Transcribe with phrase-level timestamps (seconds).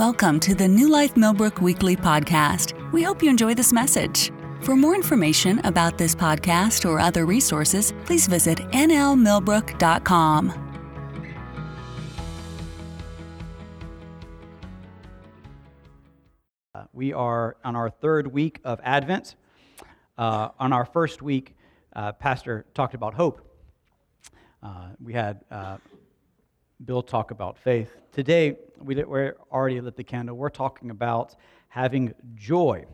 [0.00, 2.72] Welcome to the New Life Millbrook Weekly Podcast.
[2.90, 4.32] We hope you enjoy this message.
[4.62, 10.94] For more information about this podcast or other resources, please visit nlmillbrook.com.
[16.74, 19.36] Uh, we are on our third week of Advent.
[20.16, 21.54] Uh, on our first week,
[21.94, 23.46] uh, Pastor talked about hope.
[24.62, 25.76] Uh, we had uh,
[26.84, 27.94] Bill talk about faith.
[28.10, 30.36] Today, we we're already lit the candle.
[30.36, 31.34] We're talking about
[31.68, 32.86] having joy.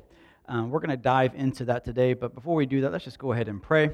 [0.48, 3.20] Um, we're going to dive into that today, but before we do that, let's just
[3.20, 3.90] go ahead and pray,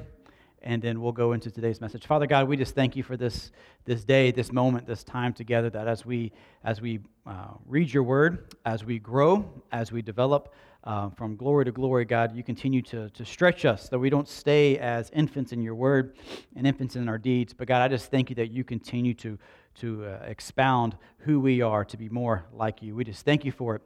[0.63, 2.07] and then we'll go into today's message.
[2.07, 3.51] Father God, we just thank you for this,
[3.85, 5.69] this day, this moment, this time together.
[5.69, 6.31] That as we
[6.63, 10.55] as we uh, read your word, as we grow, as we develop
[10.85, 14.27] uh, from glory to glory, God, you continue to, to stretch us, that we don't
[14.27, 16.17] stay as infants in your word
[16.55, 17.53] and infants in our deeds.
[17.53, 19.37] But God, I just thank you that you continue to
[19.75, 22.95] to uh, expound who we are to be more like you.
[22.95, 23.81] We just thank you for it.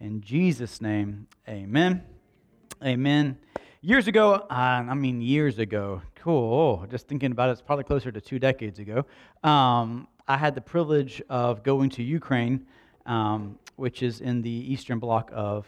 [0.00, 2.02] In Jesus' name, amen.
[2.82, 3.38] Amen.
[3.82, 8.10] Years ago, uh, I mean, years ago, cool, just thinking about it, it's probably closer
[8.12, 9.04] to two decades ago,
[9.42, 12.66] um, I had the privilege of going to Ukraine,
[13.06, 15.66] um, which is in the eastern bloc of,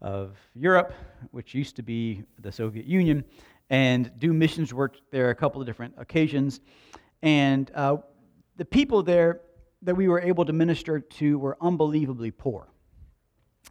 [0.00, 0.92] of Europe,
[1.30, 3.24] which used to be the Soviet Union,
[3.70, 6.60] and do missions work there a couple of different occasions.
[7.22, 7.96] And uh,
[8.56, 9.40] the people there
[9.82, 12.68] that we were able to minister to were unbelievably poor.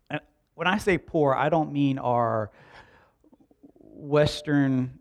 [0.09, 0.19] And
[0.55, 2.51] when I say poor, I don't mean our
[3.79, 4.99] Western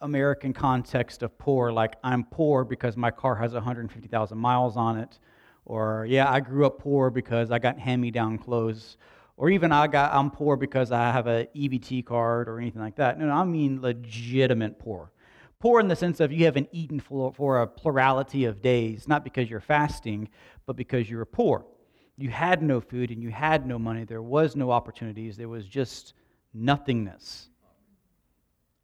[0.00, 5.18] American context of poor, like I'm poor because my car has 150,000 miles on it,
[5.64, 8.96] or yeah, I grew up poor because I got hand-me-down clothes,
[9.36, 12.96] or even I got I'm poor because I have a EBT card or anything like
[12.96, 13.18] that.
[13.18, 15.10] No, no, I mean legitimate poor.
[15.62, 19.48] Poor in the sense of you haven't eaten for, a plurality of days, not because
[19.48, 20.28] you're fasting,
[20.66, 21.64] but because you were poor.
[22.18, 24.02] You had no food and you had no money.
[24.02, 25.36] There was no opportunities.
[25.36, 26.14] There was just
[26.52, 27.48] nothingness.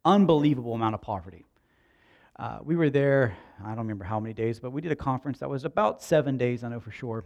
[0.05, 1.45] Unbelievable amount of poverty.
[2.37, 5.39] Uh, we were there, I don't remember how many days, but we did a conference
[5.39, 7.25] that was about seven days, I know for sure.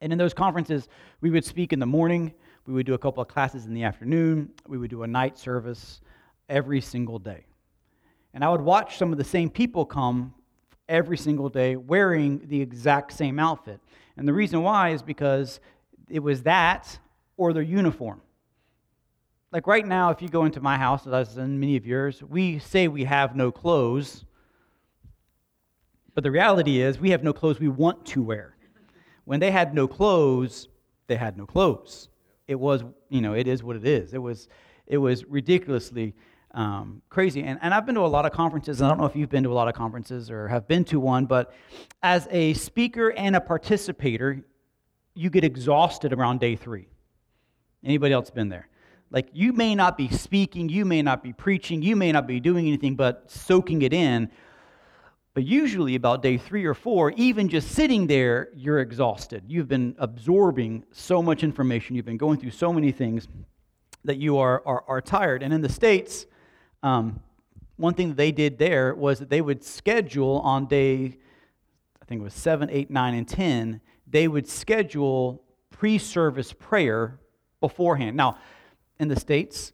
[0.00, 0.88] And in those conferences,
[1.20, 2.32] we would speak in the morning,
[2.68, 5.36] we would do a couple of classes in the afternoon, we would do a night
[5.36, 6.02] service
[6.48, 7.46] every single day.
[8.32, 10.34] And I would watch some of the same people come
[10.88, 13.80] every single day wearing the exact same outfit.
[14.16, 15.60] And the reason why is because
[16.08, 16.98] it was that
[17.36, 18.20] or their uniform.
[19.52, 22.58] Like right now, if you go into my house, as in many of yours, we
[22.58, 24.24] say we have no clothes.
[26.14, 28.56] But the reality is, we have no clothes we want to wear.
[29.24, 30.68] When they had no clothes,
[31.06, 32.08] they had no clothes.
[32.46, 34.12] It was, you know, it is what it is.
[34.12, 34.48] It was,
[34.86, 36.14] it was ridiculously
[36.52, 37.42] um, crazy.
[37.42, 39.30] And, and I've been to a lot of conferences, and I don't know if you've
[39.30, 41.52] been to a lot of conferences or have been to one, but
[42.02, 44.44] as a speaker and a participator,
[45.14, 46.88] you get exhausted around day three.
[47.84, 48.68] Anybody else been there?
[49.10, 52.38] Like you may not be speaking, you may not be preaching, you may not be
[52.38, 54.30] doing anything but soaking it in.
[55.32, 59.44] But usually, about day three or four, even just sitting there, you're exhausted.
[59.46, 63.28] You've been absorbing so much information, you've been going through so many things
[64.04, 65.42] that you are, are, are tired.
[65.42, 66.26] And in the States,
[66.82, 67.20] um,
[67.76, 71.16] one thing that they did there was that they would schedule on day,
[72.00, 77.18] I think it was seven, eight, nine, and 10, they would schedule pre service prayer
[77.60, 78.16] beforehand.
[78.16, 78.38] Now,
[78.98, 79.72] in the States,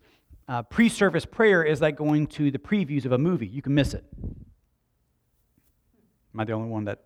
[0.48, 3.46] uh, pre service prayer is like going to the previews of a movie.
[3.46, 4.04] You can miss it.
[6.32, 7.02] Am I the only one that,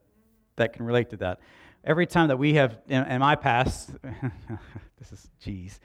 [0.57, 1.41] that can relate to that?
[1.83, 3.91] Every time that we have, in, in my past,
[4.99, 5.81] this is, geez,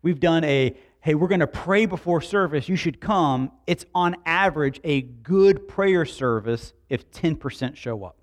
[0.00, 4.16] we've done a hey, we're going to pray before service, you should come, it's on
[4.24, 8.16] average a good prayer service if 10% show up.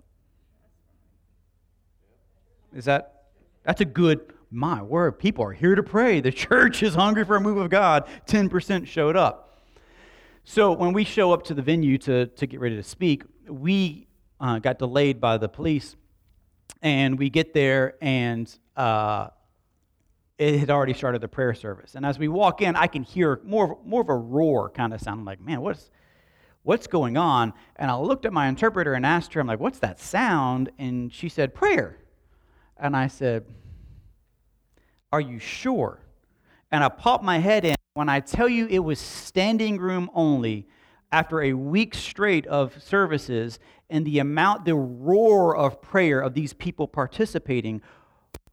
[2.74, 3.26] Is that,
[3.62, 6.20] that's a good, my word, people are here to pray.
[6.20, 8.08] The church is hungry for a move of God.
[8.26, 9.60] 10% showed up.
[10.42, 14.08] So when we show up to the venue to, to get ready to speak, we
[14.40, 15.94] uh, got delayed by the police.
[16.82, 19.28] And we get there, and uh,
[20.38, 21.94] it had already started the prayer service.
[21.94, 25.00] And as we walk in, I can hear more, more of a roar kind of
[25.00, 25.90] sound I'm like, man, what's,
[26.62, 27.52] what's going on?
[27.76, 30.70] And I looked at my interpreter and asked her, I'm like, what's that sound?
[30.78, 31.98] And she said, prayer.
[32.76, 33.44] And I said,
[35.12, 36.00] are you sure?
[36.70, 37.76] And I popped my head in.
[37.94, 40.66] When I tell you it was standing room only,
[41.12, 43.58] after a week straight of services,
[43.90, 47.82] and the amount, the roar of prayer of these people participating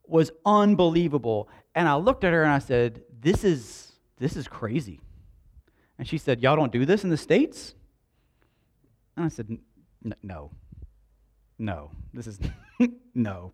[0.05, 1.47] was unbelievable.
[1.79, 4.99] And I looked at her and I said, This is, this is crazy.
[5.97, 7.73] And she said, Y'all don't do this in the States?
[9.15, 9.57] And I said,
[10.21, 10.51] No.
[11.57, 11.91] No.
[12.13, 12.37] This is,
[13.15, 13.53] no.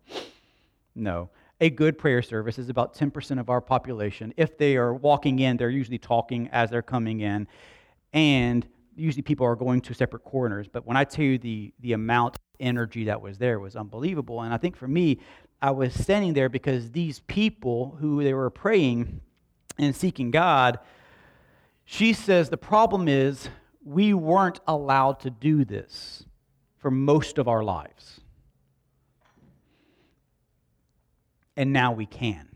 [0.96, 1.30] No.
[1.60, 4.34] a good prayer service is about 10% of our population.
[4.36, 7.46] If they are walking in, they're usually talking as they're coming in.
[8.12, 10.66] And usually people are going to separate corners.
[10.66, 14.42] But when I tell you the, the amount of energy that was there was unbelievable.
[14.42, 15.20] And I think for me,
[15.66, 19.20] I was standing there because these people who they were praying
[19.76, 20.78] and seeking God,
[21.84, 23.48] she says the problem is
[23.84, 26.24] we weren't allowed to do this
[26.78, 28.20] for most of our lives.
[31.56, 32.48] And now we can.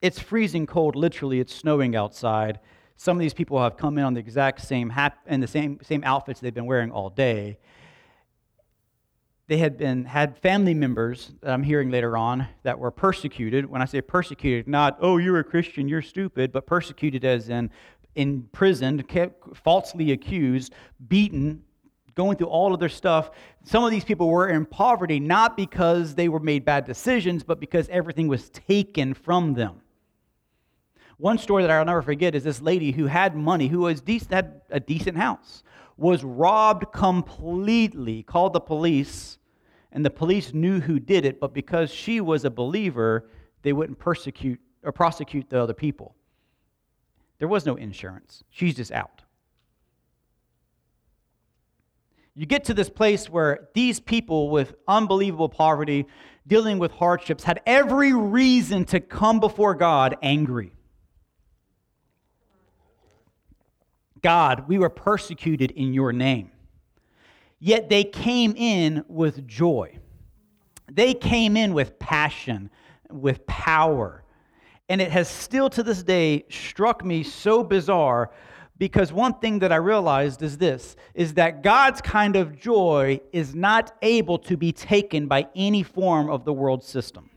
[0.00, 2.60] It's freezing cold, literally, it's snowing outside.
[2.96, 5.80] Some of these people have come in on the exact same hap- in the same,
[5.82, 7.58] same outfits they've been wearing all day.
[9.48, 13.66] They had been had family members that I'm hearing later on that were persecuted.
[13.66, 17.70] When I say persecuted, not oh you're a Christian, you're stupid, but persecuted as in
[18.16, 20.72] imprisoned, kept, falsely accused,
[21.06, 21.62] beaten,
[22.16, 23.30] going through all of their stuff.
[23.62, 27.60] Some of these people were in poverty not because they were made bad decisions, but
[27.60, 29.82] because everything was taken from them.
[31.18, 34.60] One story that I'll never forget is this lady who had money, who was had
[34.70, 35.62] a decent house,
[35.96, 39.38] was robbed completely, called the police,
[39.92, 43.28] and the police knew who did it, but because she was a believer,
[43.62, 46.14] they wouldn't persecute or prosecute the other people.
[47.38, 48.44] There was no insurance.
[48.50, 49.22] She's just out.
[52.34, 56.06] You get to this place where these people with unbelievable poverty,
[56.46, 60.75] dealing with hardships, had every reason to come before God angry.
[64.26, 66.50] God, we were persecuted in your name.
[67.60, 70.00] Yet they came in with joy.
[70.90, 72.68] They came in with passion,
[73.08, 74.24] with power.
[74.88, 78.32] And it has still to this day struck me so bizarre
[78.78, 83.54] because one thing that I realized is this is that God's kind of joy is
[83.54, 87.30] not able to be taken by any form of the world system.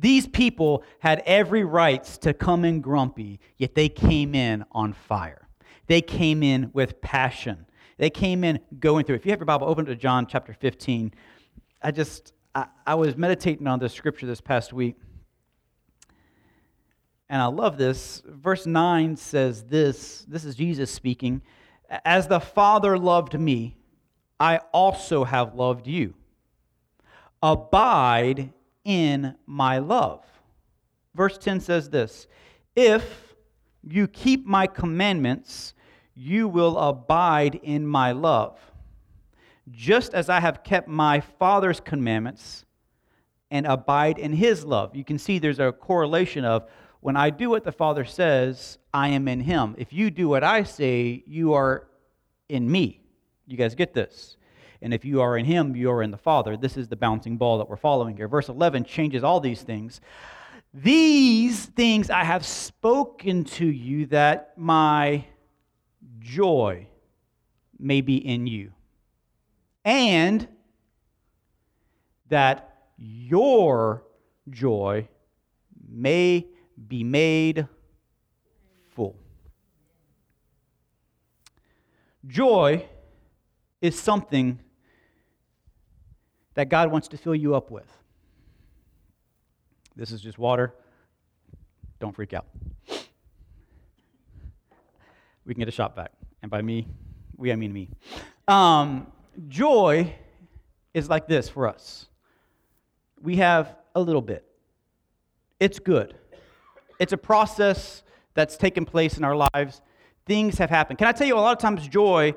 [0.00, 5.48] These people had every right to come in grumpy, yet they came in on fire.
[5.88, 7.66] They came in with passion.
[7.96, 9.16] They came in going through.
[9.16, 11.12] If you have your Bible, open to John chapter 15.
[11.82, 14.96] I just, I, I was meditating on this scripture this past week.
[17.28, 18.22] And I love this.
[18.24, 21.42] Verse 9 says this this is Jesus speaking.
[22.04, 23.76] As the Father loved me,
[24.38, 26.14] I also have loved you.
[27.42, 28.52] Abide
[28.84, 30.24] in my love.
[31.14, 32.26] Verse 10 says this
[32.76, 33.34] If
[33.86, 35.74] you keep my commandments,
[36.14, 38.58] you will abide in my love,
[39.70, 42.64] just as I have kept my Father's commandments
[43.50, 44.94] and abide in his love.
[44.94, 46.68] You can see there's a correlation of
[47.00, 49.74] when I do what the Father says, I am in him.
[49.78, 51.86] If you do what I say, you are
[52.48, 53.00] in me.
[53.46, 54.36] You guys get this?
[54.80, 56.56] And if you are in him, you are in the Father.
[56.56, 58.28] This is the bouncing ball that we're following here.
[58.28, 60.00] Verse 11 changes all these things.
[60.72, 65.24] These things I have spoken to you that my
[66.20, 66.86] joy
[67.78, 68.72] may be in you,
[69.84, 70.46] and
[72.28, 74.04] that your
[74.50, 75.08] joy
[75.88, 76.46] may
[76.88, 77.66] be made
[78.90, 79.16] full.
[82.26, 82.86] Joy
[83.80, 84.58] is something
[86.58, 87.86] that God wants to fill you up with.
[89.94, 90.74] This is just water.
[92.00, 92.46] Don't freak out.
[95.44, 96.10] We can get a shot back.
[96.42, 96.88] And by me,
[97.36, 97.90] we, I mean me.
[98.48, 99.06] Um,
[99.46, 100.12] joy
[100.94, 102.06] is like this for us
[103.22, 104.44] we have a little bit,
[105.60, 106.16] it's good.
[106.98, 108.02] It's a process
[108.34, 109.80] that's taken place in our lives.
[110.26, 110.98] Things have happened.
[110.98, 112.34] Can I tell you, a lot of times joy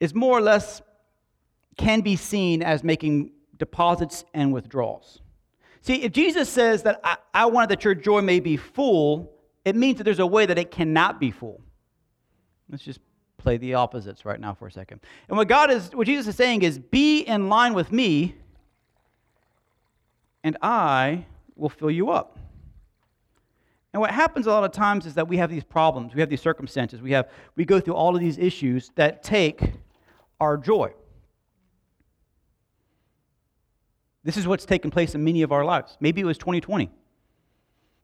[0.00, 0.80] is more or less
[1.76, 5.20] can be seen as making deposits and withdrawals.
[5.82, 9.32] See, if Jesus says that I, I wanted that your joy may be full,
[9.64, 11.60] it means that there's a way that it cannot be full.
[12.68, 13.00] Let's just
[13.38, 15.00] play the opposites right now for a second.
[15.28, 18.34] And what God is, what Jesus is saying is, be in line with me,
[20.42, 22.38] and I will fill you up.
[23.92, 26.28] And what happens a lot of times is that we have these problems, we have
[26.28, 29.72] these circumstances, we have we go through all of these issues that take
[30.40, 30.92] our joy.
[34.26, 35.96] This is what's taken place in many of our lives.
[36.00, 36.90] Maybe it was 2020,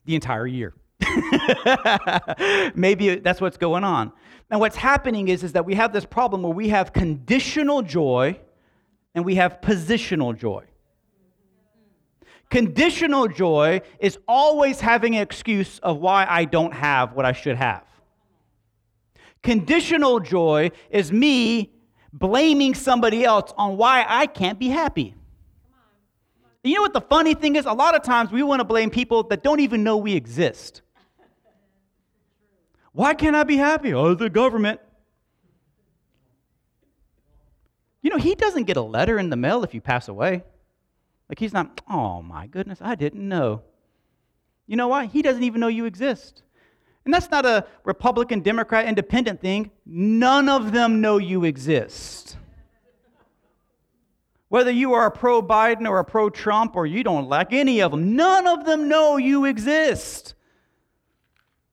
[0.05, 0.73] the entire year.
[2.75, 4.13] Maybe that's what's going on.
[4.49, 8.39] And what's happening is, is that we have this problem where we have conditional joy
[9.13, 10.63] and we have positional joy.
[12.49, 17.57] Conditional joy is always having an excuse of why I don't have what I should
[17.57, 17.83] have.
[19.41, 21.73] Conditional joy is me
[22.13, 25.15] blaming somebody else on why I can't be happy.
[26.63, 27.65] You know what the funny thing is?
[27.65, 30.81] A lot of times we want to blame people that don't even know we exist.
[32.93, 33.93] Why can't I be happy?
[33.93, 34.79] Oh, the government.
[38.01, 40.43] You know, he doesn't get a letter in the mail if you pass away.
[41.27, 43.63] Like, he's not, oh my goodness, I didn't know.
[44.67, 45.07] You know why?
[45.07, 46.43] He doesn't even know you exist.
[47.05, 49.71] And that's not a Republican, Democrat, independent thing.
[49.85, 52.37] None of them know you exist.
[54.53, 57.81] Whether you are a pro Biden or a pro Trump or you don't like any
[57.81, 60.35] of them, none of them know you exist.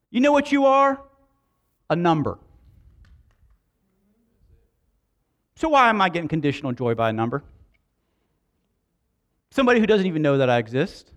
[0.09, 0.99] You know what you are?
[1.91, 2.39] A number.
[5.57, 7.43] So, why am I getting conditional joy by a number?
[9.51, 11.11] Somebody who doesn't even know that I exist.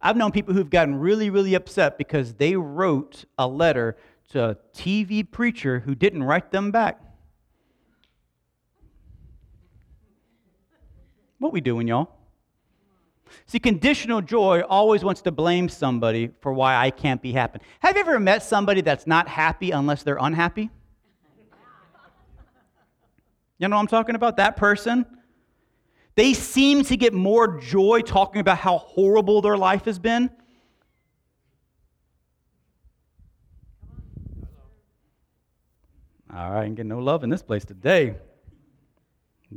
[0.00, 3.98] I've known people who've gotten really, really upset because they wrote a letter
[4.30, 7.11] to a TV preacher who didn't write them back.
[11.42, 12.08] What we doing, y'all?
[13.46, 17.58] See, conditional joy always wants to blame somebody for why I can't be happy.
[17.80, 20.70] Have you ever met somebody that's not happy unless they're unhappy?
[23.58, 24.36] You know what I'm talking about?
[24.36, 25.04] That person
[26.14, 30.30] they seem to get more joy talking about how horrible their life has been.
[36.32, 38.14] All right, I ain't getting no love in this place today.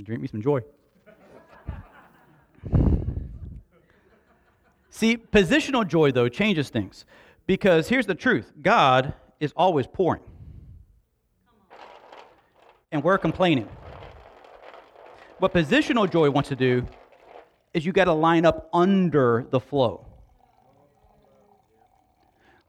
[0.04, 0.62] Drink me some joy.
[4.96, 7.04] See, positional joy, though, changes things.
[7.48, 10.22] Because here's the truth God is always pouring,
[12.94, 13.68] and we're complaining.
[15.40, 16.88] What positional joy wants to do
[17.74, 20.06] is you got to line up under the flow.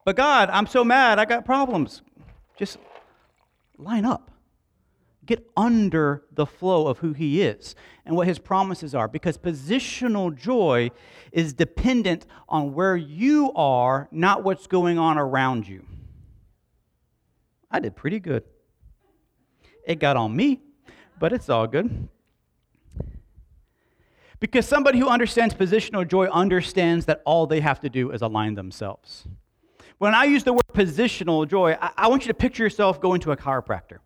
[0.05, 2.03] But God, I'm so mad, I got problems.
[2.59, 2.79] Just
[3.79, 4.33] line up.
[5.27, 9.09] Get under the flow of who He is and what His promises are.
[9.09, 10.91] Because positional joy
[11.33, 15.85] is dependent on where you are, not what's going on around you.
[17.71, 18.45] I did pretty good.
[19.87, 20.61] It got on me,
[21.19, 22.09] but it's all good.
[24.39, 28.55] Because somebody who understands positional joy understands that all they have to do is align
[28.55, 29.27] themselves.
[29.99, 33.21] When I use the word positional joy, I, I want you to picture yourself going
[33.23, 33.99] to a chiropractor.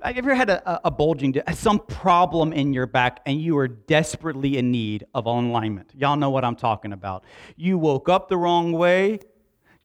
[0.00, 3.66] Have you ever had a, a bulging, some problem in your back, and you are
[3.66, 5.90] desperately in need of alignment?
[5.92, 7.24] Y'all know what I'm talking about.
[7.56, 9.18] You woke up the wrong way,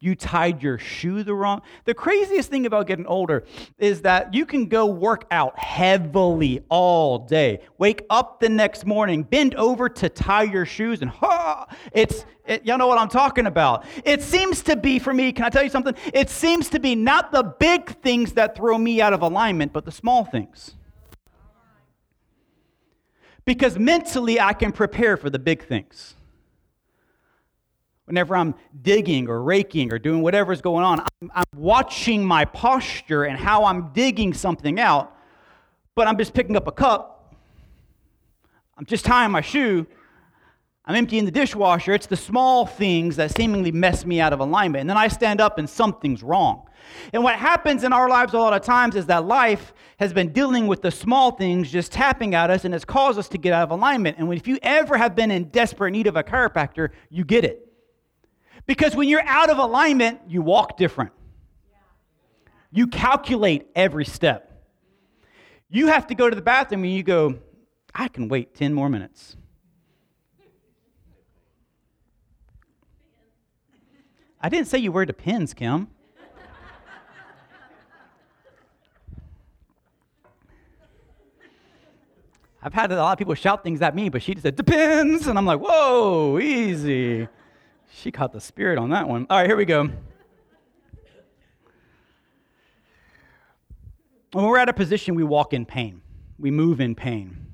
[0.04, 1.62] you tied your shoe the wrong.
[1.86, 3.46] The craziest thing about getting older
[3.78, 7.62] is that you can go work out heavily all day.
[7.78, 11.68] Wake up the next morning, bend over to tie your shoes, and ha!
[11.94, 13.86] It's it, y'all know what I'm talking about.
[14.04, 15.32] It seems to be for me.
[15.32, 15.96] Can I tell you something?
[16.14, 19.86] It seems to be not the big things that throw me out of alignment, but
[19.86, 20.76] the small things.
[23.46, 26.16] Because mentally, I can prepare for the big things.
[28.06, 33.24] Whenever I'm digging or raking or doing whatever's going on, I'm, I'm, watching my posture
[33.24, 35.16] and how I'm digging something out,
[35.96, 37.34] but I'm just picking up a cup.
[38.78, 39.88] I'm just tying my shoe.
[40.86, 41.94] I'm emptying the dishwasher.
[41.94, 44.82] It's the small things that seemingly mess me out of alignment.
[44.82, 46.68] And then I stand up and something's wrong.
[47.14, 50.34] And what happens in our lives a lot of times is that life has been
[50.34, 53.54] dealing with the small things just tapping at us and has caused us to get
[53.54, 54.18] out of alignment.
[54.18, 57.73] And if you ever have been in desperate need of a chiropractor, you get it.
[58.66, 61.12] Because when you're out of alignment, you walk different.
[62.72, 64.50] You calculate every step.
[65.70, 67.40] You have to go to the bathroom and you go,
[67.94, 69.36] I can wait 10 more minutes.
[74.40, 75.88] I didn't say you wear depends, Kim.
[82.66, 85.28] I've had a lot of people shout things at me, but she just said, depends.
[85.28, 87.28] And I'm like, whoa, easy.
[87.96, 89.28] She caught the spirit on that one.
[89.30, 89.90] All right, here we go.
[94.32, 96.02] When we're at a position, we walk in pain,
[96.40, 97.48] we move in pain,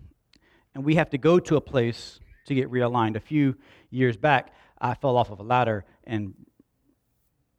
[0.74, 3.18] and we have to go to a place to get realigned.
[3.18, 3.58] A few
[3.90, 6.34] years back, I fell off of a ladder and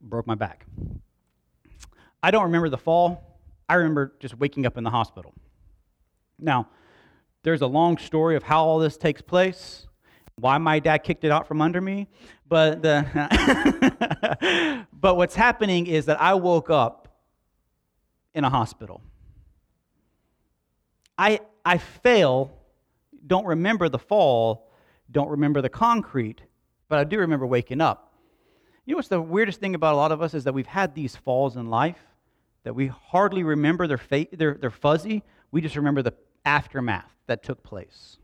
[0.01, 0.65] broke my back.
[2.23, 3.39] I don't remember the fall.
[3.69, 5.35] I remember just waking up in the hospital.
[6.39, 6.69] Now,
[7.43, 9.87] there's a long story of how all this takes place
[10.41, 12.09] why my dad kicked it out from under me.
[12.49, 13.07] But, the
[14.93, 17.09] but what's happening is that I woke up
[18.35, 19.03] in a hospital.
[21.17, 22.51] I, I fail,
[23.27, 24.71] don't remember the fall,
[25.11, 26.41] don't remember the concrete,
[26.89, 28.15] but I do remember waking up.
[28.87, 30.95] You know what's the weirdest thing about a lot of us is that we've had
[30.95, 31.99] these falls in life,
[32.65, 35.23] that we hardly remember, they're, fa- they're, they're fuzzy.
[35.51, 38.17] We just remember the aftermath that took place.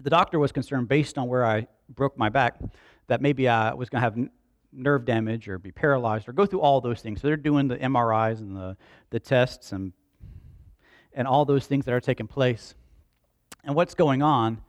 [0.00, 2.60] The doctor was concerned, based on where I broke my back,
[3.08, 4.30] that maybe I was going to have n-
[4.72, 7.20] nerve damage or be paralyzed or go through all those things.
[7.20, 8.76] So they're doing the MRIs and the,
[9.10, 9.92] the tests and,
[11.12, 12.74] and all those things that are taking place.
[13.64, 14.60] And what's going on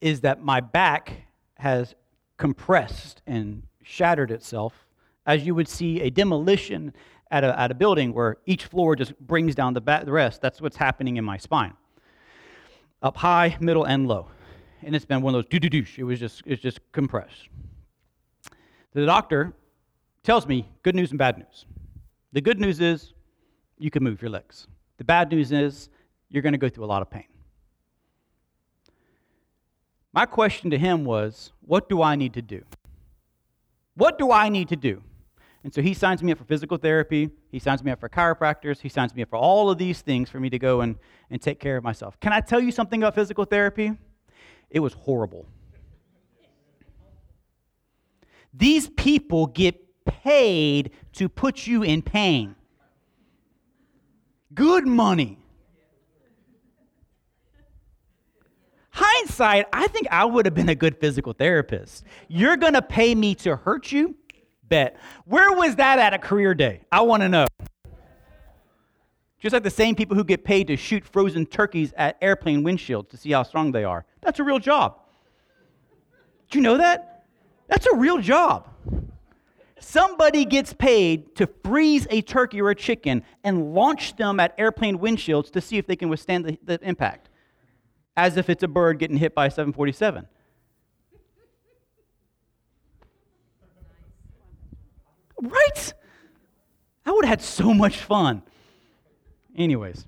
[0.00, 1.12] is that my back
[1.56, 1.94] has
[2.38, 4.86] compressed and shattered itself,
[5.26, 6.92] as you would see a demolition
[7.30, 10.40] at a, at a building where each floor just brings down the, back, the rest.
[10.40, 11.74] That's what's happening in my spine
[13.02, 14.28] up high, middle, and low.
[14.82, 15.98] And it's been one of those doo doo doosh.
[15.98, 17.48] It was just it's just compressed.
[18.92, 19.52] The doctor
[20.22, 21.66] tells me good news and bad news.
[22.32, 23.12] The good news is
[23.78, 24.66] you can move your legs.
[24.98, 25.88] The bad news is
[26.28, 27.24] you're going to go through a lot of pain.
[30.12, 32.62] My question to him was, what do I need to do?
[33.94, 35.02] What do I need to do?
[35.64, 37.30] And so he signs me up for physical therapy.
[37.50, 38.80] He signs me up for chiropractors.
[38.80, 40.96] He signs me up for all of these things for me to go and,
[41.30, 42.18] and take care of myself.
[42.20, 43.92] Can I tell you something about physical therapy?
[44.70, 45.46] It was horrible.
[48.54, 52.54] These people get paid to put you in pain.
[54.54, 55.38] Good money.
[58.90, 62.04] Hindsight, I think I would have been a good physical therapist.
[62.26, 64.16] You're going to pay me to hurt you?
[64.68, 64.96] Bet.
[65.24, 66.82] Where was that at a career day?
[66.92, 67.46] I want to know.
[69.38, 73.08] Just like the same people who get paid to shoot frozen turkeys at airplane windshields
[73.10, 74.04] to see how strong they are.
[74.20, 74.98] That's a real job.
[76.50, 77.24] Do you know that?
[77.68, 78.68] That's a real job.
[79.78, 84.98] Somebody gets paid to freeze a turkey or a chicken and launch them at airplane
[84.98, 87.28] windshields to see if they can withstand the, the impact,
[88.16, 90.26] as if it's a bird getting hit by a 747.
[95.40, 95.94] Right?
[97.06, 98.42] I would have had so much fun.
[99.56, 100.04] Anyways.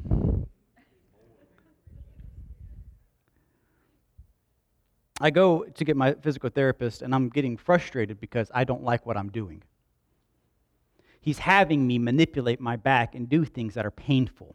[5.20, 9.04] I go to get my physical therapist and I'm getting frustrated because I don't like
[9.04, 9.62] what I'm doing.
[11.20, 14.54] He's having me manipulate my back and do things that are painful.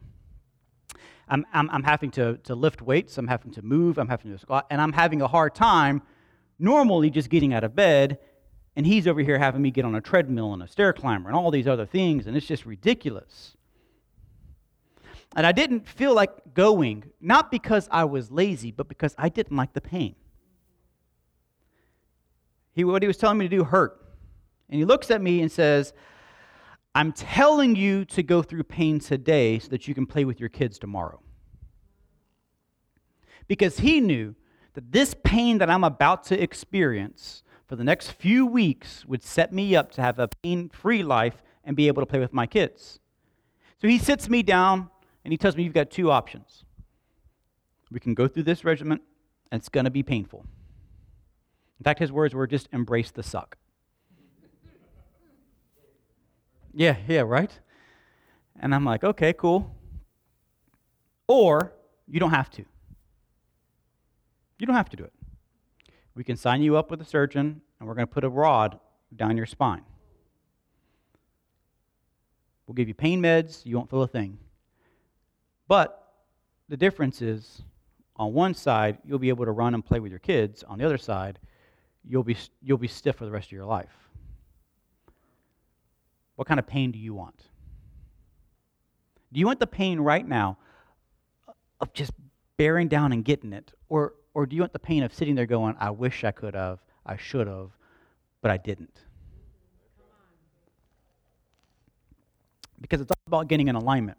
[1.28, 4.38] I'm, I'm, I'm having to, to lift weights, I'm having to move, I'm having to
[4.38, 6.02] squat, and I'm having a hard time
[6.58, 8.18] normally just getting out of bed
[8.76, 11.36] and he's over here having me get on a treadmill and a stair climber and
[11.36, 13.56] all these other things, and it's just ridiculous.
[15.34, 19.56] And I didn't feel like going, not because I was lazy, but because I didn't
[19.56, 20.14] like the pain.
[22.72, 23.98] He, what he was telling me to do hurt.
[24.68, 25.94] And he looks at me and says,
[26.94, 30.48] I'm telling you to go through pain today so that you can play with your
[30.48, 31.20] kids tomorrow.
[33.48, 34.34] Because he knew
[34.74, 39.52] that this pain that I'm about to experience for the next few weeks would set
[39.52, 42.46] me up to have a pain free life and be able to play with my
[42.46, 43.00] kids.
[43.80, 44.88] So he sits me down
[45.24, 46.64] and he tells me, You've got two options.
[47.90, 49.02] We can go through this regiment,
[49.50, 50.44] and it's going to be painful.
[51.78, 53.56] In fact, his words were just embrace the suck.
[56.72, 57.56] yeah, yeah, right?
[58.58, 59.72] And I'm like, okay, cool.
[61.28, 61.74] Or
[62.08, 62.64] you don't have to.
[64.58, 65.12] You don't have to do it.
[66.16, 68.80] We can sign you up with a surgeon, and we're going to put a rod
[69.14, 69.82] down your spine.
[72.66, 74.38] We'll give you pain meds, you won't feel a thing.
[75.68, 76.02] But
[76.68, 77.62] the difference is
[78.16, 80.64] on one side, you'll be able to run and play with your kids.
[80.64, 81.38] On the other side,
[82.02, 83.92] you'll be, you'll be stiff for the rest of your life.
[86.36, 87.42] What kind of pain do you want?
[89.32, 90.56] Do you want the pain right now
[91.78, 92.12] of just
[92.56, 93.72] bearing down and getting it?
[93.90, 96.54] Or or do you want the pain of sitting there going, I wish I could
[96.54, 97.70] have, I should have,
[98.42, 98.94] but I didn't?
[102.78, 104.18] Because it's all about getting in alignment.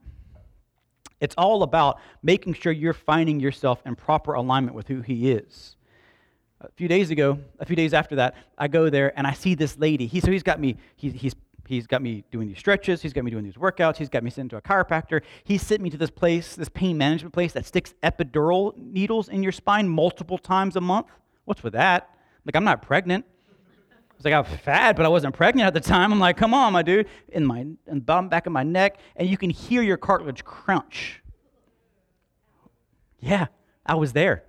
[1.22, 5.76] It's all about making sure you're finding yourself in proper alignment with who He is.
[6.62, 9.54] A few days ago, a few days after that, I go there and I see
[9.54, 10.08] this lady.
[10.08, 11.36] He, so he's got me, he, he's
[11.68, 13.02] He's got me doing these stretches.
[13.02, 13.98] He's got me doing these workouts.
[13.98, 15.22] He's got me sent to a chiropractor.
[15.44, 19.44] He sent me to this place, this pain management place that sticks epidural needles in
[19.44, 21.08] your spine multiple times a month.
[21.44, 22.10] What's with that?
[22.46, 23.26] Like, I'm not pregnant.
[23.30, 26.14] I was like, I'm fat, but I wasn't pregnant at the time.
[26.14, 27.08] I'm like, come on, my dude.
[27.30, 30.46] In my in the bottom back of my neck, and you can hear your cartilage
[30.46, 31.22] crunch.
[33.20, 33.48] Yeah,
[33.86, 34.46] I was there.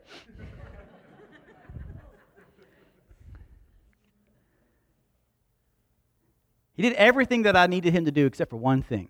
[6.78, 9.08] He did everything that I needed him to do except for one thing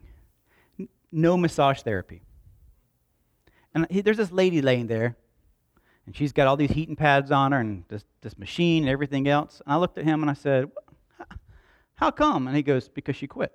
[1.12, 2.22] no massage therapy.
[3.74, 5.16] And he, there's this lady laying there,
[6.07, 9.28] and she's got all these heating pads on her and this, this machine and everything
[9.28, 9.61] else.
[9.64, 10.70] And I looked at him and I said,
[11.96, 12.46] How come?
[12.46, 13.52] And he goes, Because she quit.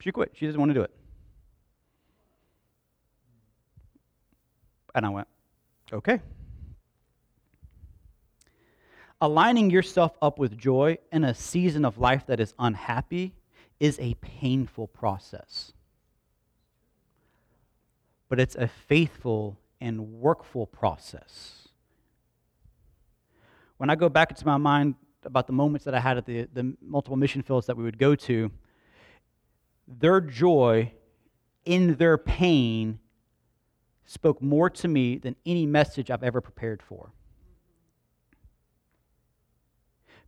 [0.00, 0.32] She quit.
[0.34, 0.90] She doesn't want to do it.
[4.94, 5.28] And I went,
[5.92, 6.20] Okay.
[9.22, 13.36] Aligning yourself up with joy in a season of life that is unhappy
[13.78, 15.72] is a painful process.
[18.28, 21.68] But it's a faithful and workful process.
[23.76, 26.48] When I go back into my mind about the moments that I had at the,
[26.52, 28.50] the multiple mission fields that we would go to,
[29.86, 30.90] their joy
[31.64, 32.98] in their pain
[34.04, 37.12] spoke more to me than any message I've ever prepared for.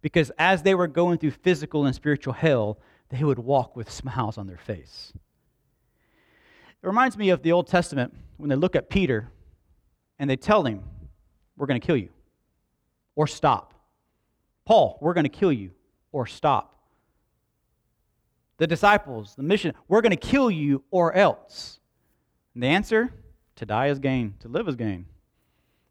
[0.04, 4.36] Because as they were going through physical and spiritual hell, they would walk with smiles
[4.36, 5.14] on their face.
[6.82, 9.30] It reminds me of the Old Testament when they look at Peter
[10.18, 10.82] and they tell him,
[11.56, 12.10] We're going to kill you,
[13.16, 13.72] or stop.
[14.66, 15.70] Paul, we're going to kill you,
[16.12, 16.82] or stop.
[18.58, 21.80] The disciples, the mission, we're going to kill you, or else.
[22.52, 23.10] And the answer
[23.56, 25.06] to die is gain, to live is gain.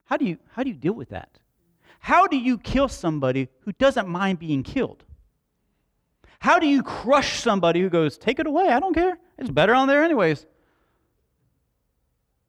[0.06, 1.40] How do you, how do you deal with that?
[2.04, 5.06] How do you kill somebody who doesn't mind being killed?
[6.40, 9.18] How do you crush somebody who goes, Take it away, I don't care.
[9.38, 10.46] It's better on there, anyways.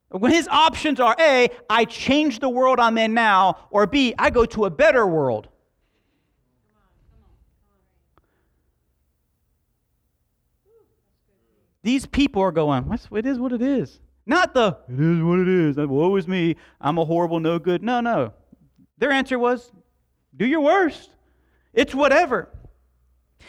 [0.08, 4.28] When his options are A, I change the world I'm in now, or B, I
[4.30, 5.46] go to a better world.
[11.84, 14.00] These people are going, it is what it is.
[14.26, 15.76] Not the, it is what it is.
[15.76, 16.56] Woe is me.
[16.80, 17.84] I'm a horrible, no good.
[17.84, 18.32] No, no.
[18.98, 19.72] Their answer was,
[20.36, 21.10] do your worst.
[21.72, 22.48] It's whatever.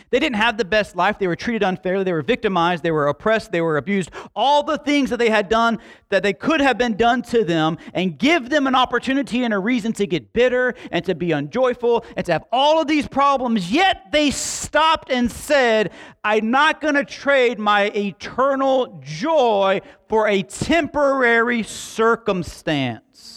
[0.10, 1.20] They didn't have the best life.
[1.20, 2.04] They were treated unfairly.
[2.04, 2.84] They were victimized.
[2.84, 3.52] They were oppressed.
[3.52, 4.12] They were abused.
[4.36, 5.80] All the things that they had done
[6.10, 9.60] that they could have been done to them and give them an opportunity and a
[9.60, 13.72] reason to get bitter and to be unjoyful and to have all of these problems.
[13.72, 15.92] Yet they stopped and said,
[16.24, 23.35] I'm not going to trade my eternal joy for a temporary circumstance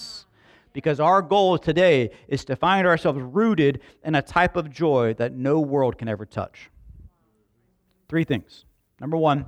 [0.78, 5.32] because our goal today is to find ourselves rooted in a type of joy that
[5.32, 6.70] no world can ever touch.
[8.08, 8.64] Three things.
[9.00, 9.46] Number one,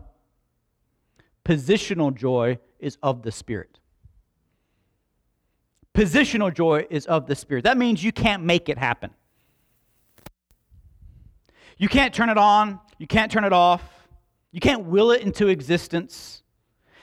[1.45, 3.79] positional joy is of the Spirit.
[5.95, 7.63] Positional joy is of the Spirit.
[7.63, 9.11] That means you can't make it happen.
[11.79, 13.85] You can't turn it on, you can't turn it off,
[14.51, 16.43] you can't will it into existence.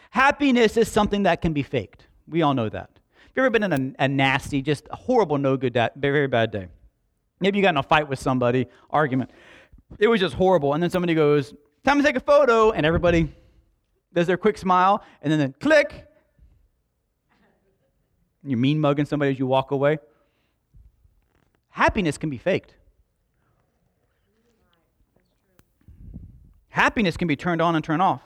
[0.10, 2.08] Happiness is something that can be faked.
[2.28, 2.97] We all know that
[3.38, 6.67] you ever been in a, a nasty, just horrible, no good, very bad day?
[7.39, 9.30] Maybe you got in a fight with somebody, argument.
[10.00, 10.73] It was just horrible.
[10.73, 12.71] And then somebody goes, Time to take a photo.
[12.71, 13.34] And everybody
[14.13, 15.04] does their quick smile.
[15.21, 16.06] And then, then click.
[18.43, 20.00] You're mean mugging somebody as you walk away.
[21.69, 22.73] Happiness can be faked.
[26.69, 28.21] Happiness can be turned on and turned off.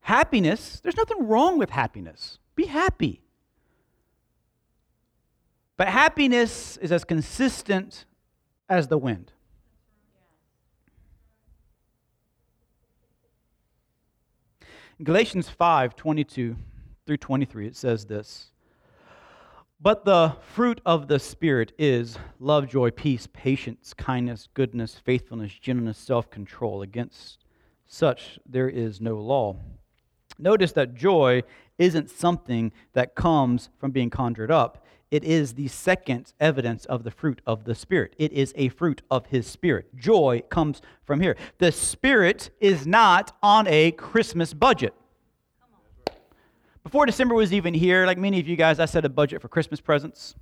[0.00, 2.38] Happiness, there's nothing wrong with happiness.
[2.56, 3.20] Be happy.
[5.76, 8.06] But happiness is as consistent
[8.68, 9.32] as the wind.
[14.98, 16.56] In Galatians 5 22
[17.06, 18.50] through 23, it says this
[19.78, 25.98] But the fruit of the Spirit is love, joy, peace, patience, kindness, goodness, faithfulness, gentleness,
[25.98, 26.80] self control.
[26.80, 27.44] Against
[27.86, 29.56] such there is no law.
[30.38, 31.42] Notice that joy
[31.78, 34.84] isn't something that comes from being conjured up.
[35.10, 38.14] It is the second evidence of the fruit of the Spirit.
[38.18, 39.94] It is a fruit of His Spirit.
[39.96, 41.36] Joy comes from here.
[41.58, 44.94] The Spirit is not on a Christmas budget.
[46.82, 49.48] Before December was even here, like many of you guys, I set a budget for
[49.48, 50.34] Christmas presents.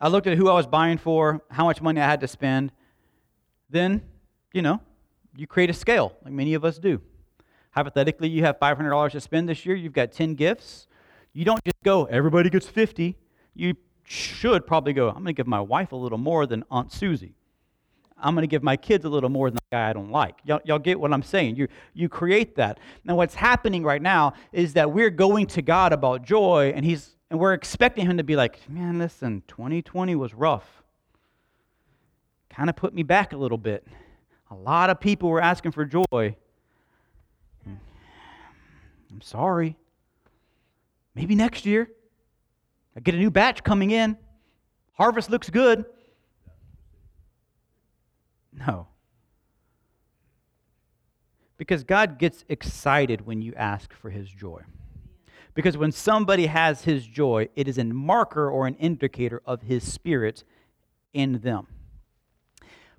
[0.00, 2.72] I looked at who I was buying for, how much money I had to spend.
[3.70, 4.02] Then,
[4.52, 4.80] you know,
[5.36, 7.00] you create a scale, like many of us do.
[7.72, 10.86] Hypothetically, you have $500 to spend this year, you've got 10 gifts.
[11.32, 13.16] You don't just go, everybody gets 50.
[13.54, 16.92] You should probably go, I'm going to give my wife a little more than Aunt
[16.92, 17.34] Susie.
[18.18, 20.36] I'm going to give my kids a little more than the guy I don't like.
[20.44, 21.56] Y'all, y'all get what I'm saying?
[21.56, 22.78] You, you create that.
[23.04, 27.16] Now, what's happening right now is that we're going to God about joy, and, he's,
[27.30, 30.82] and we're expecting Him to be like, man, listen, 2020 was rough.
[32.48, 33.86] Kind of put me back a little bit.
[34.50, 36.36] A lot of people were asking for joy.
[39.12, 39.76] I'm sorry.
[41.14, 41.90] Maybe next year.
[42.96, 44.16] I get a new batch coming in.
[44.92, 45.84] Harvest looks good.
[48.52, 48.88] No.
[51.56, 54.62] Because God gets excited when you ask for his joy.
[55.54, 59.90] Because when somebody has his joy, it is a marker or an indicator of his
[59.90, 60.44] spirit
[61.12, 61.66] in them.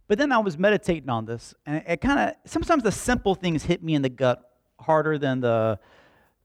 [0.08, 3.64] But then I was meditating on this, and it, kind of sometimes the simple things
[3.64, 5.80] hit me in the gut harder than the,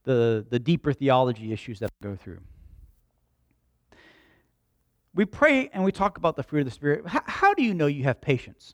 [0.09, 2.39] the, the deeper theology issues that go through.
[5.13, 7.07] We pray and we talk about the fruit of the Spirit.
[7.07, 8.73] How, how do you know you have patience?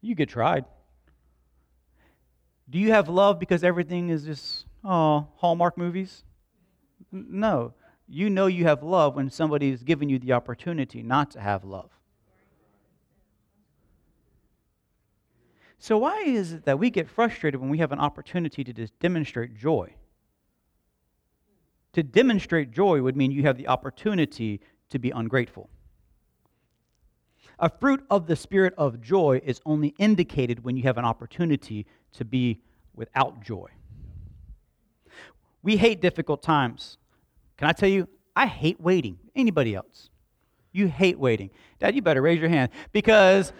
[0.00, 0.64] You get tried.
[2.70, 6.22] Do you have love because everything is just, oh, Hallmark movies?
[7.10, 7.74] No.
[8.06, 11.64] You know you have love when somebody is giving you the opportunity not to have
[11.64, 11.90] love.
[15.78, 18.98] So, why is it that we get frustrated when we have an opportunity to just
[18.98, 19.94] demonstrate joy?
[21.92, 24.60] To demonstrate joy would mean you have the opportunity
[24.90, 25.70] to be ungrateful.
[27.58, 31.86] A fruit of the spirit of joy is only indicated when you have an opportunity
[32.12, 32.60] to be
[32.94, 33.68] without joy.
[35.62, 36.98] We hate difficult times.
[37.56, 39.18] Can I tell you, I hate waiting.
[39.34, 40.10] Anybody else?
[40.72, 41.50] You hate waiting.
[41.80, 43.54] Dad, you better raise your hand because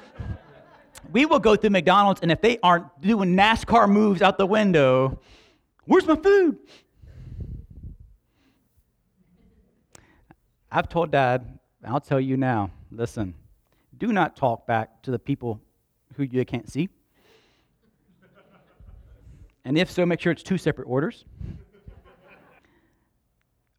[1.13, 5.21] we will go through McDonald's and if they aren't doing NASCAR moves out the window,
[5.85, 6.59] where's my food?
[10.71, 13.35] I've told Dad, I'll tell you now, listen,
[13.97, 15.61] do not talk back to the people
[16.17, 16.89] who you can't see.
[19.65, 21.25] And if so, make sure it's two separate orders.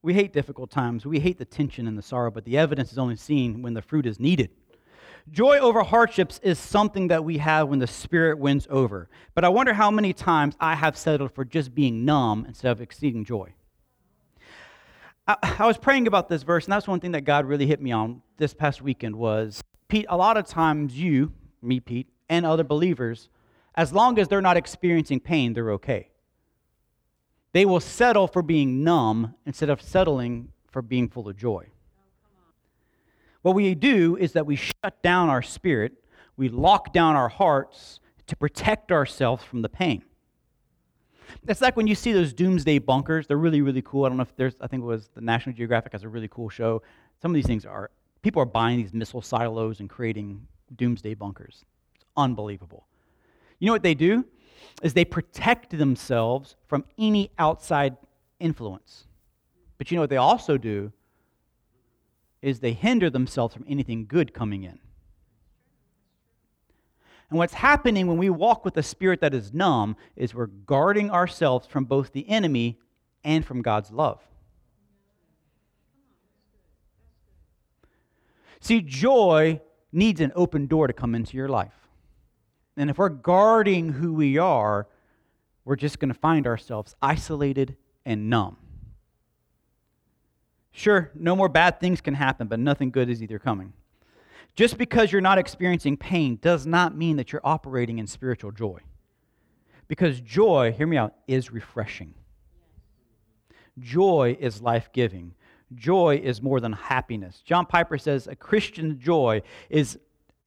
[0.01, 1.05] we hate difficult times.
[1.05, 3.81] We hate the tension and the sorrow, but the evidence is only seen when the
[3.81, 4.49] fruit is needed.
[5.29, 9.09] Joy over hardships is something that we have when the Spirit wins over.
[9.35, 12.81] But I wonder how many times I have settled for just being numb instead of
[12.81, 13.53] exceeding joy.
[15.27, 17.81] I, I was praying about this verse, and that's one thing that God really hit
[17.81, 22.45] me on this past weekend was Pete, a lot of times you, me, Pete, and
[22.45, 23.29] other believers,
[23.75, 26.09] as long as they're not experiencing pain, they're okay.
[27.51, 31.67] They will settle for being numb instead of settling for being full of joy.
[33.41, 35.93] What we do is that we shut down our spirit,
[36.35, 40.03] we lock down our hearts to protect ourselves from the pain.
[41.47, 43.27] It's like when you see those doomsday bunkers.
[43.27, 44.05] They're really, really cool.
[44.05, 46.27] I don't know if there's, I think it was the National Geographic has a really
[46.29, 46.81] cool show.
[47.21, 50.45] Some of these things are people are buying these missile silos and creating
[50.75, 51.63] doomsday bunkers.
[51.95, 52.85] It's unbelievable.
[53.59, 54.25] You know what they do?
[54.81, 57.97] Is they protect themselves from any outside
[58.39, 59.07] influence.
[59.77, 60.91] But you know what they also do?
[62.41, 64.79] Is they hinder themselves from anything good coming in.
[67.29, 71.11] And what's happening when we walk with a spirit that is numb is we're guarding
[71.11, 72.79] ourselves from both the enemy
[73.23, 74.21] and from God's love.
[78.61, 81.73] See, joy needs an open door to come into your life.
[82.77, 84.87] And if we're guarding who we are,
[85.65, 88.57] we're just going to find ourselves isolated and numb.
[90.77, 93.73] Sure, no more bad things can happen, but nothing good is either coming.
[94.55, 98.77] Just because you're not experiencing pain does not mean that you're operating in spiritual joy.
[99.87, 102.13] Because joy, hear me out, is refreshing.
[103.79, 105.33] Joy is life giving.
[105.73, 107.41] Joy is more than happiness.
[107.43, 109.97] John Piper says a Christian joy is,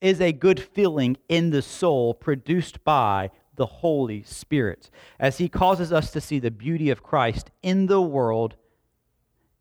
[0.01, 5.93] is a good feeling in the soul produced by the Holy Spirit as he causes
[5.93, 8.55] us to see the beauty of Christ in the world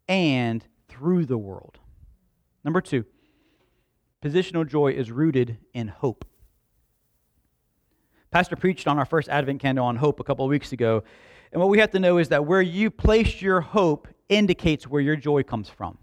[0.10, 1.78] and through the world.
[2.66, 3.06] Number two,
[4.22, 6.26] positional joy is rooted in hope.
[8.32, 11.04] Pastor preached on our first Advent candle on hope a couple of weeks ago.
[11.52, 15.02] And what we have to know is that where you place your hope indicates where
[15.02, 15.98] your joy comes from.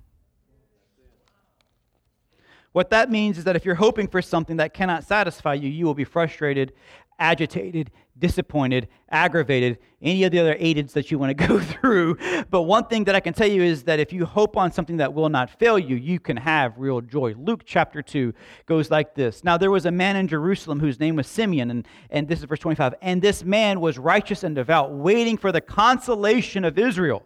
[2.73, 5.85] What that means is that if you're hoping for something that cannot satisfy you, you
[5.85, 6.73] will be frustrated,
[7.19, 12.17] agitated, disappointed, aggravated, any of the other aids that you want to go through.
[12.51, 14.99] But one thing that I can tell you is that if you hope on something
[14.99, 17.35] that will not fail you, you can have real joy.
[17.39, 18.33] Luke chapter 2
[18.67, 21.89] goes like this Now there was a man in Jerusalem whose name was Simeon, and,
[22.11, 22.95] and this is verse 25.
[23.03, 27.25] And this man was righteous and devout, waiting for the consolation of Israel.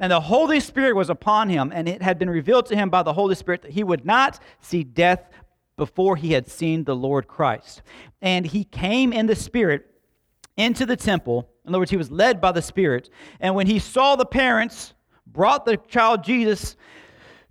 [0.00, 3.04] And the Holy Spirit was upon him, and it had been revealed to him by
[3.04, 5.30] the Holy Spirit that he would not see death
[5.76, 7.82] before he had seen the Lord Christ.
[8.20, 9.93] And he came in the Spirit
[10.56, 11.48] into the temple.
[11.64, 13.10] In other words, he was led by the Spirit.
[13.40, 14.94] And when he saw the parents
[15.26, 16.76] brought the child Jesus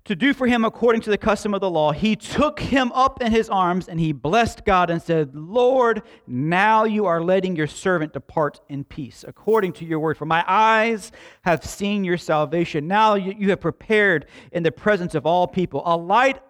[0.06, 3.22] to do for him according to the custom of the law, he took him up
[3.22, 7.68] in his arms and he blessed God and said, Lord, now you are letting your
[7.68, 10.18] servant depart in peace, according to your word.
[10.18, 11.12] For my eyes
[11.44, 12.88] have seen your salvation.
[12.88, 16.42] Now you, have prepared in the presence of all people a light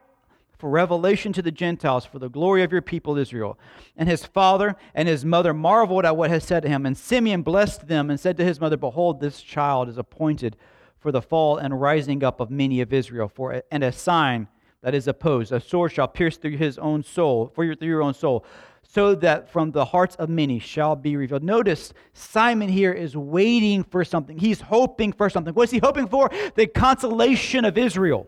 [0.64, 3.60] for revelation to the Gentiles, for the glory of your people Israel.
[3.98, 6.86] And his father and his mother marveled at what had said to him.
[6.86, 10.56] And Simeon blessed them and said to his mother, Behold, this child is appointed
[11.02, 14.48] for the fall and rising up of many of Israel, for and a sign
[14.84, 15.52] that is opposed.
[15.52, 18.46] A sword shall pierce through his own soul, for your, through your own soul,
[18.84, 21.44] so that from the hearts of many shall be revealed.
[21.44, 24.38] Notice Simon here is waiting for something.
[24.38, 25.54] He's hoping for something.
[25.54, 26.32] What is he hoping for?
[26.56, 28.28] The consolation of Israel.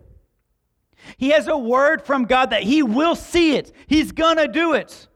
[1.17, 3.71] He has a word from God that he will see it.
[3.87, 5.07] He's going to do it.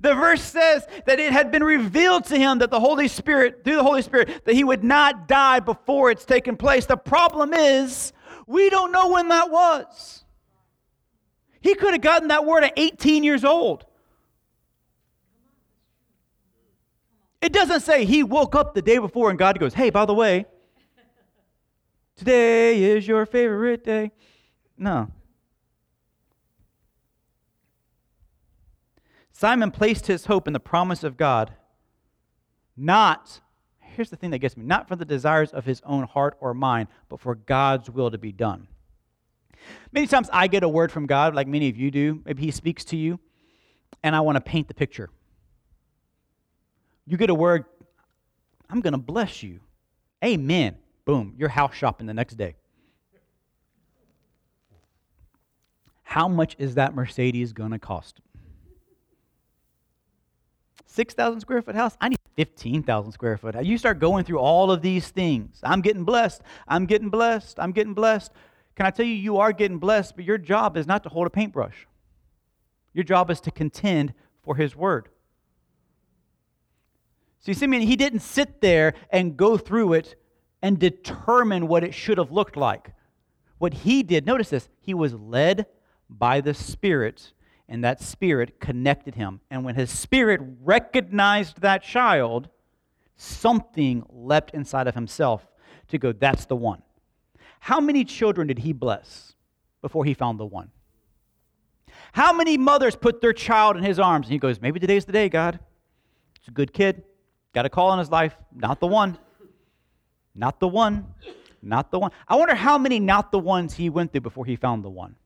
[0.00, 3.76] The verse says that it had been revealed to him that the Holy Spirit, through
[3.76, 6.86] the Holy Spirit, that he would not die before it's taken place.
[6.86, 8.12] The problem is,
[8.46, 10.24] we don't know when that was.
[11.60, 13.84] He could have gotten that word at 18 years old.
[17.40, 20.14] It doesn't say he woke up the day before and God goes, hey, by the
[20.14, 20.46] way,
[22.16, 24.12] today is your favorite day.
[24.76, 25.08] No.
[29.38, 31.52] Simon placed his hope in the promise of God,
[32.76, 33.40] not,
[33.78, 36.52] here's the thing that gets me, not for the desires of his own heart or
[36.52, 38.66] mind, but for God's will to be done.
[39.92, 42.20] Many times I get a word from God, like many of you do.
[42.24, 43.20] Maybe He speaks to you,
[44.02, 45.08] and I want to paint the picture.
[47.06, 47.64] You get a word,
[48.68, 49.60] I'm going to bless you.
[50.24, 50.74] Amen.
[51.04, 52.56] Boom, you're house shopping the next day.
[56.02, 58.20] How much is that Mercedes going to cost?
[60.88, 61.96] 6,000 square foot house.
[62.00, 63.62] I need 15,000 square foot.
[63.64, 65.60] You start going through all of these things.
[65.62, 66.42] I'm getting blessed.
[66.66, 67.60] I'm getting blessed.
[67.60, 68.32] I'm getting blessed.
[68.74, 71.26] Can I tell you, you are getting blessed, but your job is not to hold
[71.26, 71.86] a paintbrush.
[72.94, 75.08] Your job is to contend for His word.
[77.40, 80.16] So you see, Simeon, he didn't sit there and go through it
[80.62, 82.92] and determine what it should have looked like.
[83.58, 85.66] What he did, notice this, he was led
[86.08, 87.32] by the Spirit
[87.68, 89.40] and that spirit connected him.
[89.50, 92.48] And when his spirit recognized that child,
[93.16, 95.46] something leapt inside of himself
[95.88, 96.82] to go, That's the one.
[97.60, 99.34] How many children did he bless
[99.82, 100.70] before he found the one?
[102.12, 105.12] How many mothers put their child in his arms and he goes, Maybe today's the
[105.12, 105.58] day, God.
[106.36, 107.04] It's a good kid.
[107.54, 108.34] Got a call in his life.
[108.54, 109.18] Not the one.
[110.34, 111.14] Not the one.
[111.60, 112.12] Not the one.
[112.28, 115.16] I wonder how many not the ones he went through before he found the one.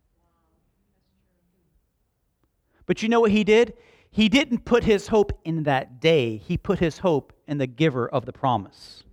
[2.87, 3.75] But you know what he did?
[4.11, 8.09] He didn't put his hope in that day, he put his hope in the giver
[8.09, 9.05] of the promise.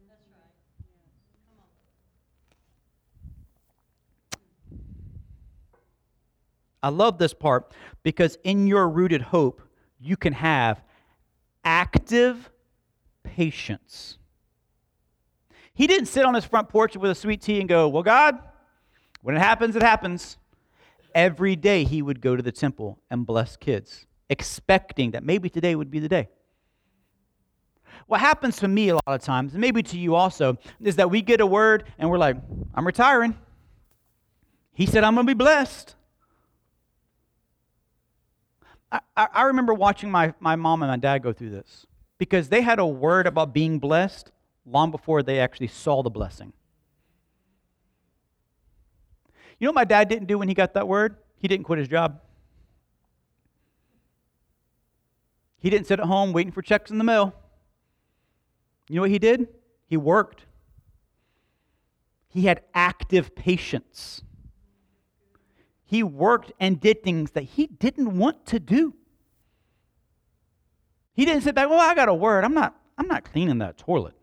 [6.81, 9.61] I love this part because in your rooted hope,
[9.99, 10.81] you can have
[11.63, 12.49] active
[13.23, 14.17] patience.
[15.73, 18.39] He didn't sit on his front porch with a sweet tea and go, Well, God,
[19.21, 20.37] when it happens, it happens.
[21.15, 25.75] Every day he would go to the temple and bless kids, expecting that maybe today
[25.75, 26.29] would be the day.
[28.07, 31.09] What happens to me a lot of times, and maybe to you also, is that
[31.11, 32.37] we get a word and we're like,
[32.73, 33.37] I'm retiring.
[34.73, 35.95] He said, I'm going to be blessed.
[38.91, 41.85] I, I, remember watching my, my mom and my dad go through this
[42.17, 44.31] because they had a word about being blessed
[44.65, 46.53] long before they actually saw the blessing.
[49.59, 51.17] You know what my dad didn't do when he got that word?
[51.37, 52.21] He didn't quit his job.
[55.59, 57.33] He didn't sit at home waiting for checks in the mail.
[58.87, 59.49] You know what he did?
[59.85, 60.45] He worked.
[62.29, 64.21] He had active patience.
[65.83, 68.93] He worked and did things that he didn't want to do.
[71.13, 72.45] He didn't sit back, well, I got a word.
[72.45, 74.13] I'm not, I'm not cleaning that toilet.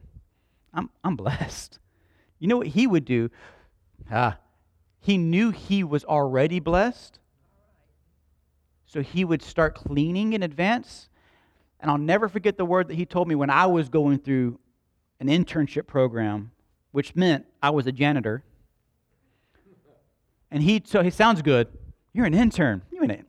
[0.72, 1.78] I'm, I'm blessed.
[2.38, 3.30] You know what he would do?
[4.10, 4.38] Ah,
[5.06, 7.20] he knew he was already blessed.
[8.86, 11.08] So he would start cleaning in advance.
[11.78, 14.58] And I'll never forget the word that he told me when I was going through
[15.20, 16.50] an internship program,
[16.90, 18.42] which meant I was a janitor.
[20.50, 21.68] And he so he sounds good.
[22.12, 22.82] You're an intern.
[22.90, 23.24] You're an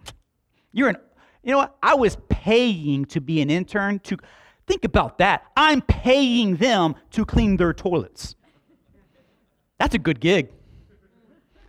[0.73, 0.97] you're an
[1.43, 1.77] you know what?
[1.83, 4.17] I was paying to be an intern to
[4.65, 5.43] think about that.
[5.55, 8.35] I'm paying them to clean their toilets.
[9.77, 10.49] That's a good gig.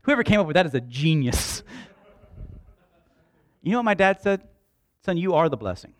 [0.09, 1.63] Whoever came up with that is a genius.
[3.61, 4.41] You know what my dad said?
[5.05, 5.93] Son, you are the blessing.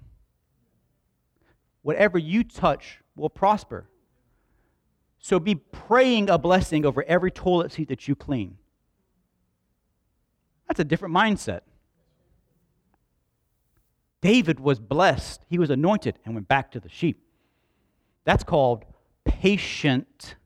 [1.83, 3.87] Whatever you touch will prosper.
[5.19, 8.57] So be praying a blessing over every toilet seat that you clean.
[10.69, 11.61] That's a different mindset.
[14.23, 15.45] David was blessed.
[15.51, 17.23] He was anointed and went back to the sheep.
[18.25, 18.87] That's called
[19.27, 20.37] patient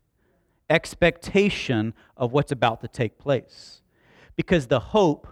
[0.72, 3.82] expectation of what's about to take place.
[4.34, 5.28] Because the hope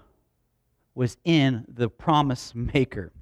[0.95, 3.13] was in the promise maker.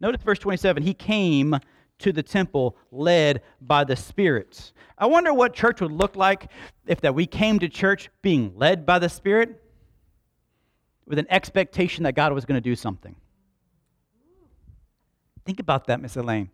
[0.00, 1.56] Notice verse 27 He came
[2.00, 4.72] to the temple led by the Spirit.
[4.96, 6.50] I wonder what church would look like
[6.86, 9.62] if that we came to church being led by the Spirit
[11.06, 13.16] with an expectation that God was going to do something.
[15.44, 16.50] Think about that, Miss Elaine.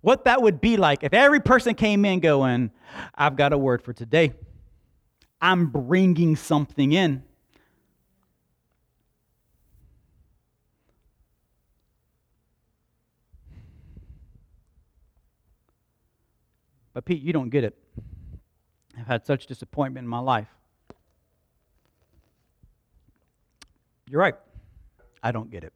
[0.00, 2.70] What that would be like if every person came in going,
[3.14, 4.32] I've got a word for today.
[5.40, 7.22] I'm bringing something in.
[16.92, 17.76] But Pete, you don't get it.
[18.98, 20.48] I've had such disappointment in my life.
[24.08, 24.34] You're right.
[25.22, 25.72] I don't get it.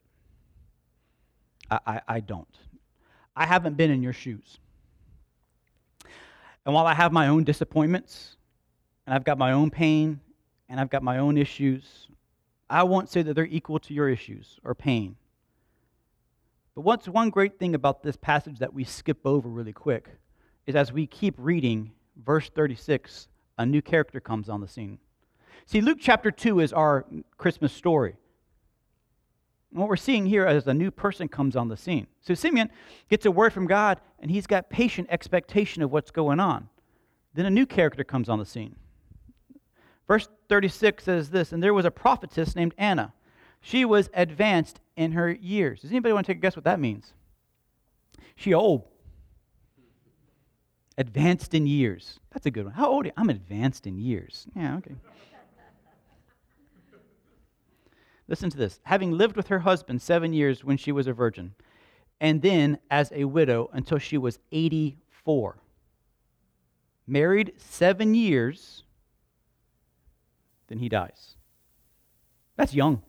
[1.70, 2.49] I, I, I, don't.
[3.37, 4.59] I haven't been in your shoes.
[6.64, 8.37] And while I have my own disappointments,
[9.07, 10.20] and I've got my own pain,
[10.68, 12.09] and I've got my own issues,
[12.70, 15.16] I won't say that they're equal to your issues or pain.
[16.74, 20.09] But what's one great thing about this passage that we skip over really quick
[20.66, 21.93] is as we keep reading
[22.24, 23.28] verse 36,
[23.59, 24.99] a new character comes on the scene.
[25.66, 27.07] See, Luke chapter 2 is our
[27.37, 28.16] Christmas story.
[29.75, 32.07] And what we're seeing here is a new person comes on the scene.
[32.20, 32.70] So Simeon
[33.11, 36.68] gets a word from God, and he's got patient expectation of what's going on.
[37.35, 38.77] Then a new character comes on the scene.
[40.07, 43.12] Verse 36 says this And there was a prophetess named Anna.
[43.61, 45.81] She was advanced in her years.
[45.81, 47.12] Does anybody want to take a guess what that means?
[48.37, 48.85] She old.
[50.97, 52.20] Advanced in years.
[52.33, 52.75] That's a good one.
[52.75, 53.12] How old are you?
[53.16, 54.47] I'm advanced in years.
[54.55, 54.95] Yeah, okay.
[58.27, 58.81] Listen to this.
[58.85, 61.55] Having lived with her husband seven years when she was a virgin,
[62.20, 65.59] and then as a widow until she was 84.
[67.07, 68.85] Married seven years,
[70.68, 71.37] then he dies.
[72.57, 73.03] That's young.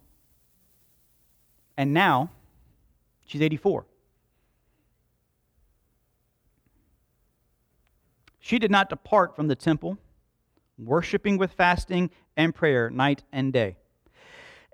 [1.77, 2.31] And now
[3.25, 3.85] she's 84.
[8.39, 9.97] She did not depart from the temple,
[10.77, 13.77] worshiping with fasting and prayer night and day.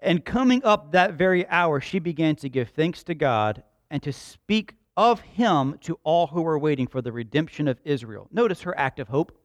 [0.01, 4.11] And coming up that very hour, she began to give thanks to God and to
[4.11, 8.27] speak of him to all who were waiting for the redemption of Israel.
[8.31, 9.37] Notice her act of hope,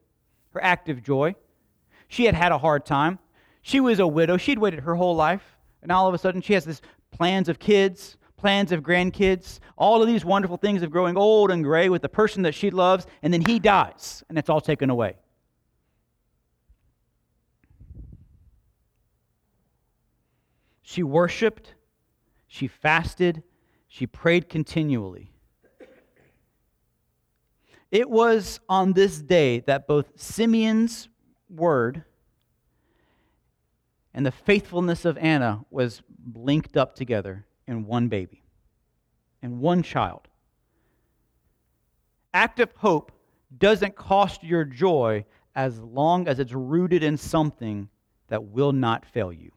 [0.51, 1.35] her act of joy.
[2.07, 3.19] She had had a hard time.
[3.61, 4.37] She was a widow.
[4.37, 5.57] She'd waited her whole life.
[5.81, 6.81] And all of a sudden, she has this
[7.11, 11.63] plans of kids, plans of grandkids, all of these wonderful things of growing old and
[11.63, 14.89] gray with the person that she loves, and then he dies, and it's all taken
[14.89, 15.15] away.
[20.97, 21.75] She worshiped,
[22.47, 23.43] she fasted,
[23.87, 25.31] she prayed continually.
[27.91, 31.07] It was on this day that both Simeon's
[31.51, 32.03] word
[34.11, 36.01] and the faithfulness of Anna was
[36.33, 38.41] linked up together in one baby,
[39.43, 40.27] in one child.
[42.33, 43.11] Active hope
[43.55, 47.87] doesn't cost your joy as long as it's rooted in something
[48.29, 49.51] that will not fail you.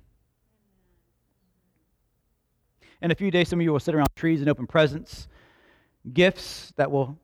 [3.03, 5.29] In a few days, some of you will sit around trees and open presents,
[6.13, 7.19] gifts that will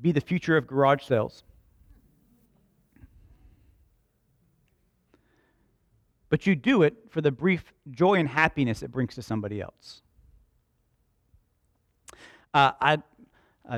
[0.00, 1.44] be the future of garage sales.
[6.28, 10.02] But you do it for the brief joy and happiness it brings to somebody else.
[12.52, 12.98] Uh, I,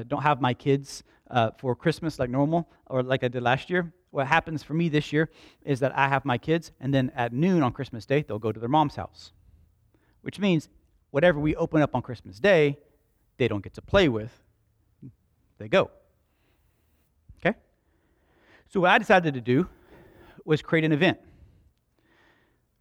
[0.06, 3.92] don't have my kids uh, for Christmas like normal or like I did last year.
[4.10, 5.30] What happens for me this year
[5.64, 8.52] is that I have my kids, and then at noon on Christmas Day, they'll go
[8.52, 9.32] to their mom's house,
[10.22, 10.70] which means
[11.10, 12.78] whatever we open up on Christmas Day,
[13.36, 14.32] they don't get to play with.
[15.58, 15.90] They go.
[17.40, 17.56] Okay?
[18.68, 19.68] So, what I decided to do
[20.44, 21.18] was create an event.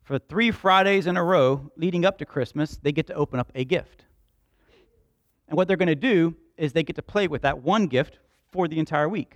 [0.04, 3.52] For three Fridays in a row leading up to Christmas, they get to open up
[3.56, 4.06] a gift.
[5.48, 8.20] And what they're going to do is they get to play with that one gift
[8.52, 9.34] for the entire week.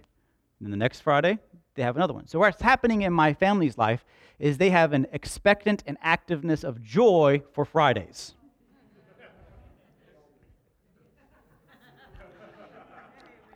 [0.59, 1.39] And then the next Friday,
[1.75, 2.27] they have another one.
[2.27, 4.05] So, what's happening in my family's life
[4.39, 8.33] is they have an expectant and activeness of joy for Fridays.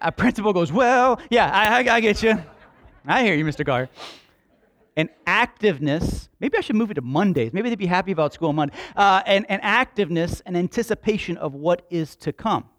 [0.02, 2.41] A principal goes, Well, yeah, I, I, I get you.
[3.08, 3.66] I hear you, Mr.
[3.66, 3.89] Gar.
[4.98, 7.52] And activeness, maybe I should move it to Mondays.
[7.52, 8.76] Maybe they'd be happy about school on Monday.
[8.96, 12.70] Uh, and, and activeness and anticipation of what is to come.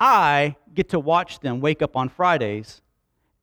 [0.00, 2.82] I get to watch them wake up on Fridays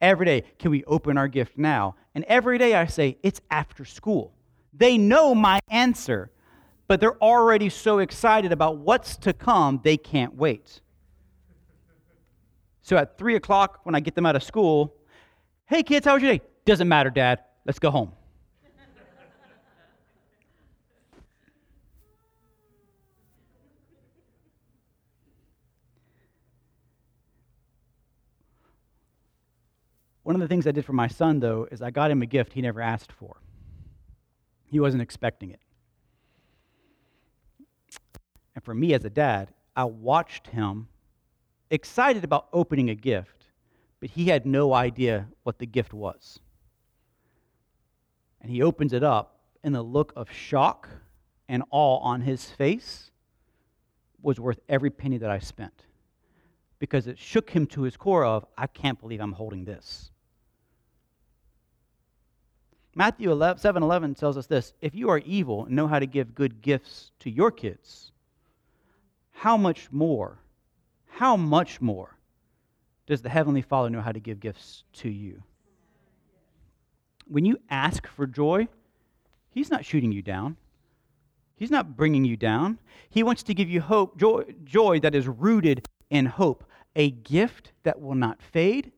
[0.02, 0.44] every day.
[0.60, 1.96] Can we open our gift now?
[2.14, 4.34] And every day I say, It's after school.
[4.74, 6.32] They know my answer,
[6.88, 10.82] but they're already so excited about what's to come, they can't wait.
[12.82, 14.96] So at three o'clock, when I get them out of school,
[15.66, 16.42] hey kids, how was your day?
[16.66, 17.40] Doesn't matter, Dad.
[17.66, 18.12] Let's go home.
[30.24, 32.26] One of the things I did for my son, though, is I got him a
[32.26, 33.38] gift he never asked for.
[34.68, 35.60] He wasn't expecting it.
[38.56, 40.88] And for me as a dad, I watched him
[41.72, 43.46] excited about opening a gift,
[44.00, 46.40] but he had no idea what the gift was.
[48.42, 50.88] And he opens it up, and the look of shock
[51.48, 53.12] and awe on his face
[54.22, 55.86] was worth every penny that I spent
[56.82, 60.10] because it shook him to his core of, I can't believe I'm holding this.
[62.96, 66.08] Matthew 11, 7 11 tells us this If you are evil and know how to
[66.08, 68.12] give good gifts to your kids,
[69.32, 70.40] how much more,
[71.22, 72.18] how much more
[73.06, 75.44] does the Heavenly Father know how to give gifts to you?
[77.28, 78.68] When you ask for joy,
[79.52, 80.58] He's not shooting you down.
[81.58, 82.80] He's not bringing you down.
[83.12, 86.64] He wants to give you hope, joy, joy that is rooted in hope,
[86.96, 88.92] a gift that will not fade,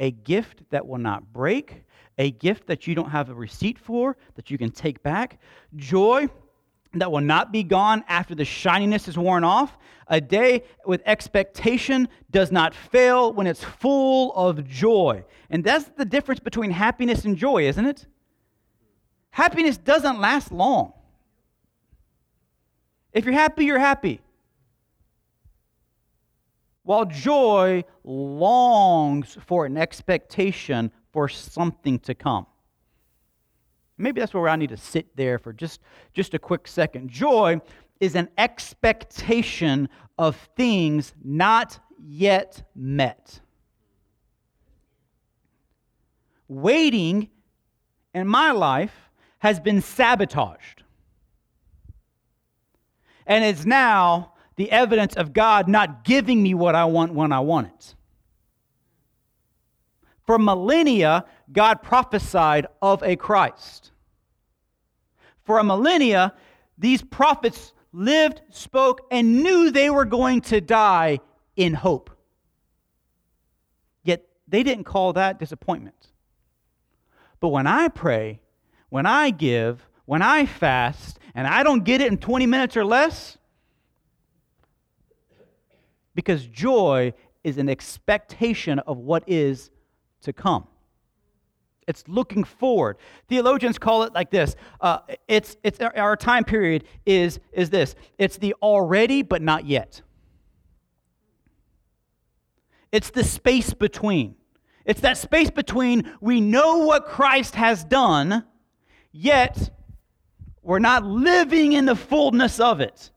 [0.00, 1.84] a gift that will not break,
[2.18, 5.40] a gift that you don't have a receipt for, that you can take back,
[5.76, 6.28] joy
[6.94, 9.76] that will not be gone after the shininess is worn off.
[10.08, 15.24] A day with expectation does not fail when it's full of joy.
[15.50, 18.06] And that's the difference between happiness and joy, isn't it?
[19.30, 20.94] Happiness doesn't last long.
[23.12, 24.20] If you're happy, you're happy.
[26.82, 32.46] While joy longs for an expectation for something to come.
[33.98, 35.80] Maybe that's where I need to sit there for just,
[36.14, 37.10] just a quick second.
[37.10, 37.60] Joy
[38.00, 43.40] is an expectation of things not yet met.
[46.46, 47.28] Waiting
[48.14, 50.82] in my life has been sabotaged.
[53.26, 57.40] And it's now the evidence of God not giving me what I want when I
[57.40, 57.94] want it.
[60.26, 63.92] For millennia, God prophesied of a Christ.
[65.44, 66.34] For a millennia,
[66.76, 71.20] these prophets lived, spoke, and knew they were going to die
[71.56, 72.10] in hope.
[74.04, 76.08] Yet they didn't call that disappointment.
[77.40, 78.40] But when I pray,
[78.90, 82.84] when I give, when I fast, and I don't get it in 20 minutes or
[82.84, 83.38] less,
[86.14, 87.12] because joy
[87.44, 89.70] is an expectation of what is
[90.22, 90.66] to come.
[91.88, 92.98] It's looking forward.
[93.28, 94.54] Theologians call it like this.
[94.80, 97.94] Uh, it's, it's our time period is, is this.
[98.18, 100.02] It's the already but not yet.
[102.92, 104.36] It's the space between.
[104.84, 108.44] It's that space between we know what Christ has done,
[109.10, 109.70] yet
[110.62, 113.10] we're not living in the fullness of it.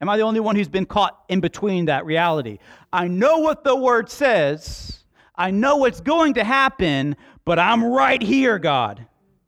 [0.00, 2.58] Am I the only one who's been caught in between that reality?
[2.92, 5.04] I know what the word says,
[5.36, 9.06] I know what's going to happen, but I'm right here, God.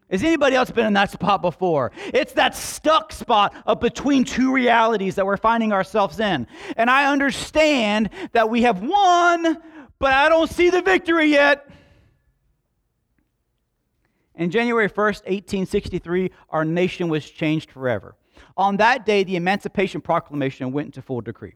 [0.08, 1.92] Has anybody else been in that spot before?
[2.14, 6.46] It's that stuck spot of between two realities that we're finding ourselves in.
[6.78, 9.58] And I understand that we have won,
[9.98, 11.68] but I don't see the victory yet.
[14.36, 18.14] In January 1st, 1863, our nation was changed forever.
[18.56, 21.54] On that day, the Emancipation Proclamation went into full decree.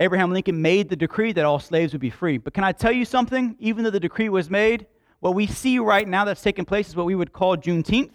[0.00, 2.38] Abraham Lincoln made the decree that all slaves would be free.
[2.38, 3.54] But can I tell you something?
[3.58, 4.86] Even though the decree was made,
[5.20, 8.12] what we see right now that's taking place is what we would call Juneteenth,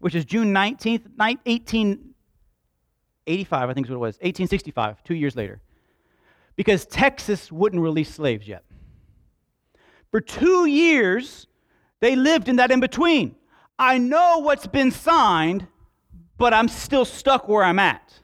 [0.00, 5.60] which is June 19th, 1885, I think is what it was, 1865, two years later.
[6.56, 8.64] Because Texas wouldn't release slaves yet.
[10.10, 11.46] For two years,
[12.00, 13.36] they lived in that in between.
[13.78, 15.66] I know what's been signed,
[16.38, 18.19] but I'm still stuck where I'm at.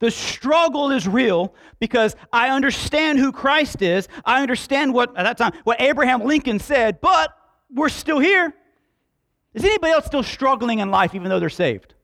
[0.00, 4.08] The struggle is real because I understand who Christ is.
[4.24, 7.30] I understand what, at that time, what Abraham Lincoln said, but
[7.70, 8.54] we're still here.
[9.54, 11.94] Is anybody else still struggling in life even though they're saved?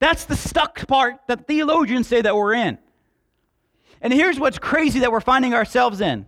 [0.00, 2.78] That's the stuck part that theologians say that we're in.
[4.00, 6.26] And here's what's crazy that we're finding ourselves in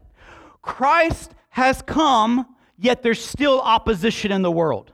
[0.62, 2.46] Christ has come,
[2.78, 4.92] yet there's still opposition in the world.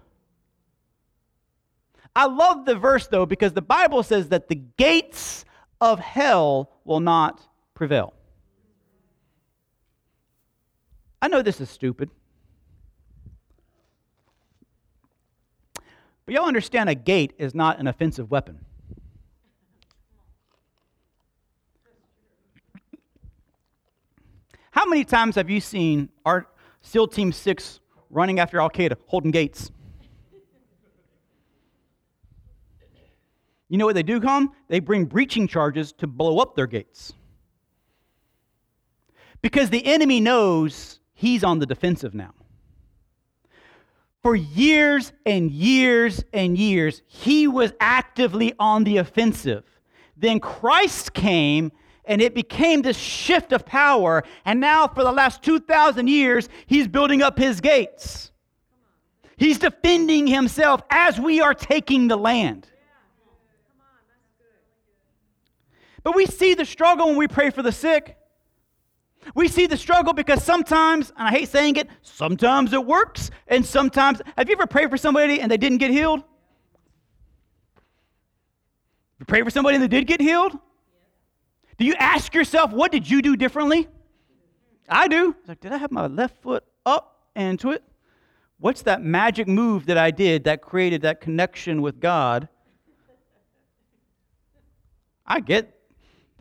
[2.15, 5.45] I love the verse though because the Bible says that the gates
[5.81, 8.15] of hell will not prevail.
[11.23, 12.11] I know this is stupid.
[16.25, 18.65] But y'all understand a gate is not an offensive weapon.
[24.71, 26.47] How many times have you seen our
[26.83, 29.71] SEAL Team 6 running after Al Qaeda, holding gates?
[33.71, 34.51] You know what they do come?
[34.67, 37.13] They bring breaching charges to blow up their gates.
[39.41, 42.35] Because the enemy knows he's on the defensive now.
[44.23, 49.65] For years and years and years, he was actively on the offensive.
[50.17, 51.71] Then Christ came
[52.05, 54.25] and it became this shift of power.
[54.45, 58.33] And now, for the last 2,000 years, he's building up his gates.
[59.37, 62.67] He's defending himself as we are taking the land.
[66.03, 68.17] But we see the struggle when we pray for the sick.
[69.35, 73.65] We see the struggle because sometimes, and I hate saying it, sometimes it works, and
[73.65, 74.23] sometimes.
[74.37, 76.23] Have you ever prayed for somebody and they didn't get healed?
[79.19, 80.59] You pray for somebody and they did get healed?
[81.77, 83.89] Do you ask yourself, what did you do differently?
[84.89, 85.35] I do.
[85.39, 87.85] It's like, did I have my left foot up and to it?
[88.59, 92.49] What's that magic move that I did that created that connection with God?
[95.27, 95.80] I get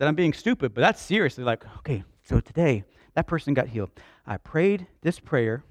[0.00, 2.84] that I'm being stupid, but that's seriously like, okay, so today,
[3.14, 3.90] that person got healed.
[4.26, 5.62] I prayed this prayer.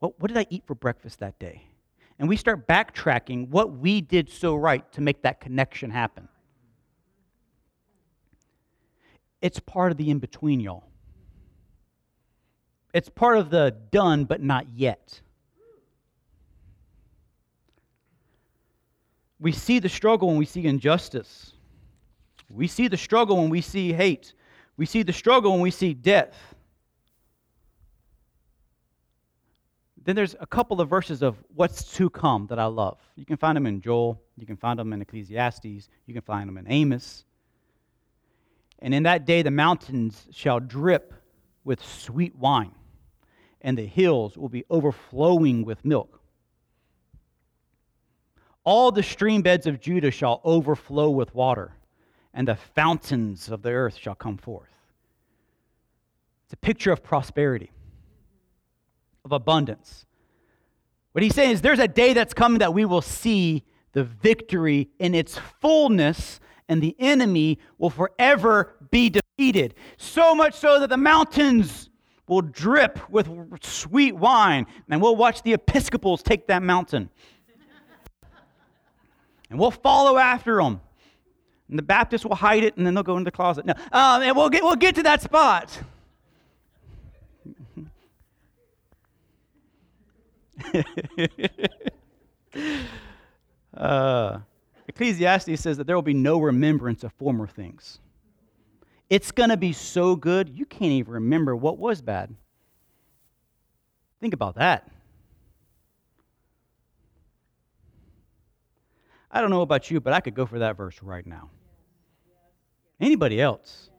[0.00, 1.62] What did I eat for breakfast that day?
[2.18, 6.28] And we start backtracking what we did so right to make that connection happen.
[9.40, 10.84] It's part of the in between, y'all.
[12.92, 15.22] It's part of the done but not yet.
[19.40, 21.54] We see the struggle when we see injustice.
[22.48, 24.32] We see the struggle when we see hate.
[24.76, 26.34] We see the struggle when we see death.
[30.04, 32.98] Then there's a couple of verses of what's to come that I love.
[33.16, 36.48] You can find them in Joel, you can find them in Ecclesiastes, you can find
[36.48, 37.24] them in Amos.
[38.78, 41.12] And in that day the mountains shall drip
[41.64, 42.74] with sweet wine,
[43.60, 46.22] and the hills will be overflowing with milk.
[48.64, 51.74] All the stream beds of Judah shall overflow with water
[52.38, 54.68] and the fountains of the earth shall come forth.
[56.44, 57.72] It's a picture of prosperity,
[59.24, 60.06] of abundance.
[61.10, 64.88] What he's saying is there's a day that's coming that we will see the victory
[65.00, 69.74] in its fullness, and the enemy will forever be defeated.
[69.96, 71.90] So much so that the mountains
[72.28, 73.28] will drip with
[73.64, 77.10] sweet wine, and we'll watch the Episcopals take that mountain.
[79.50, 80.82] and we'll follow after them.
[81.68, 83.66] And the Baptists will hide it and then they'll go into the closet.
[83.66, 85.78] No, um, and we'll get, we'll get to that spot.
[93.76, 94.38] uh,
[94.88, 98.00] Ecclesiastes says that there will be no remembrance of former things.
[99.10, 102.34] It's going to be so good, you can't even remember what was bad.
[104.20, 104.90] Think about that.
[109.30, 111.50] I don't know about you, but I could go for that verse right now.
[113.00, 113.90] Anybody else?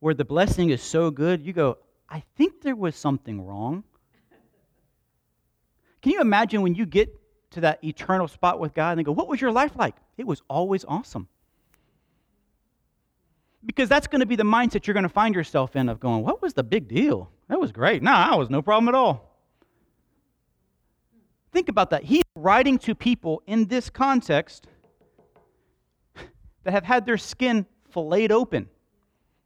[0.00, 3.84] Where the blessing is so good, you go, I think there was something wrong.
[6.02, 7.18] Can you imagine when you get
[7.52, 9.96] to that eternal spot with God and they go, What was your life like?
[10.16, 11.28] It was always awesome.
[13.64, 16.22] Because that's going to be the mindset you're going to find yourself in of going,
[16.22, 17.30] What was the big deal?
[17.48, 18.02] That was great.
[18.02, 19.30] Nah, I was no problem at all.
[21.52, 22.04] Think about that.
[22.04, 24.66] He's writing to people in this context
[26.64, 27.64] that have had their skin
[27.94, 28.68] filleted open.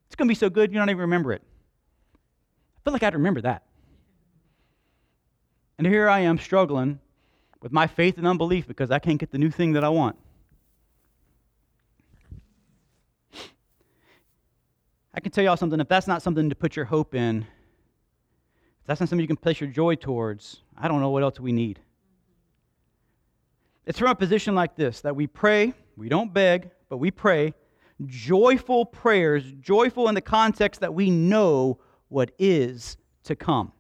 [0.06, 1.42] It's going to be so good you don't even remember it.
[2.14, 3.62] I feel like I'd remember that.
[5.76, 6.98] And here I am struggling
[7.60, 10.16] with my faith and unbelief because I can't get the new thing that I want.
[15.14, 18.86] I can tell y'all something if that's not something to put your hope in, if
[18.86, 21.52] that's not something you can place your joy towards, I don't know what else we
[21.52, 21.80] need.
[23.84, 27.52] It's from a position like this that we pray, we don't beg, but we pray
[28.06, 31.78] joyful prayers, joyful in the context that we know
[32.08, 33.72] what is to come.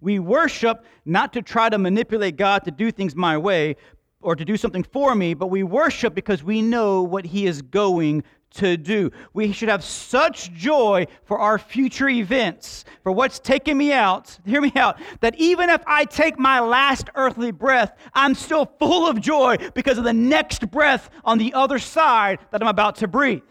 [0.00, 3.76] We worship not to try to manipulate God to do things my way
[4.20, 7.62] or to do something for me, but we worship because we know what He is
[7.62, 9.10] going to do.
[9.32, 14.60] We should have such joy for our future events, for what's taking me out, hear
[14.60, 19.20] me out, that even if I take my last earthly breath, I'm still full of
[19.20, 23.42] joy because of the next breath on the other side that I'm about to breathe.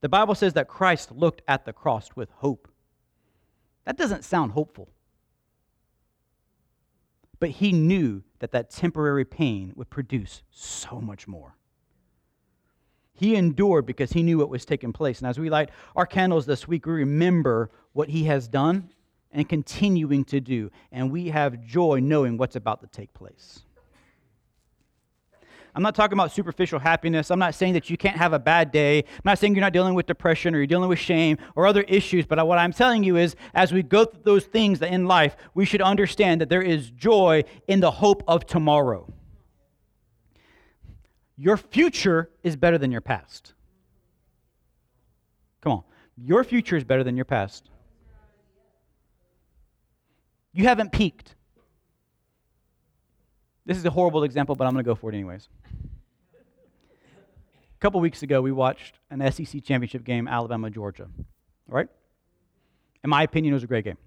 [0.00, 2.68] The Bible says that Christ looked at the cross with hope.
[3.86, 4.88] That doesn't sound hopeful.
[7.38, 11.56] But he knew that that temporary pain would produce so much more.
[13.12, 15.18] He endured because he knew what was taking place.
[15.18, 18.90] And as we light our candles this week, we remember what he has done
[19.32, 20.70] and continuing to do.
[20.92, 23.65] And we have joy knowing what's about to take place.
[25.76, 27.30] I'm not talking about superficial happiness.
[27.30, 29.00] I'm not saying that you can't have a bad day.
[29.00, 31.82] I'm not saying you're not dealing with depression or you're dealing with shame or other
[31.82, 32.24] issues.
[32.24, 35.66] But what I'm telling you is, as we go through those things in life, we
[35.66, 39.12] should understand that there is joy in the hope of tomorrow.
[41.36, 43.52] Your future is better than your past.
[45.60, 45.82] Come on.
[46.16, 47.68] Your future is better than your past.
[50.54, 51.34] You haven't peaked.
[53.66, 55.50] This is a horrible example, but I'm going to go for it anyways.
[57.76, 61.08] A couple weeks ago, we watched an SEC championship game, Alabama, Georgia.
[61.68, 61.88] All right?
[63.04, 63.98] In my opinion, it was a great game.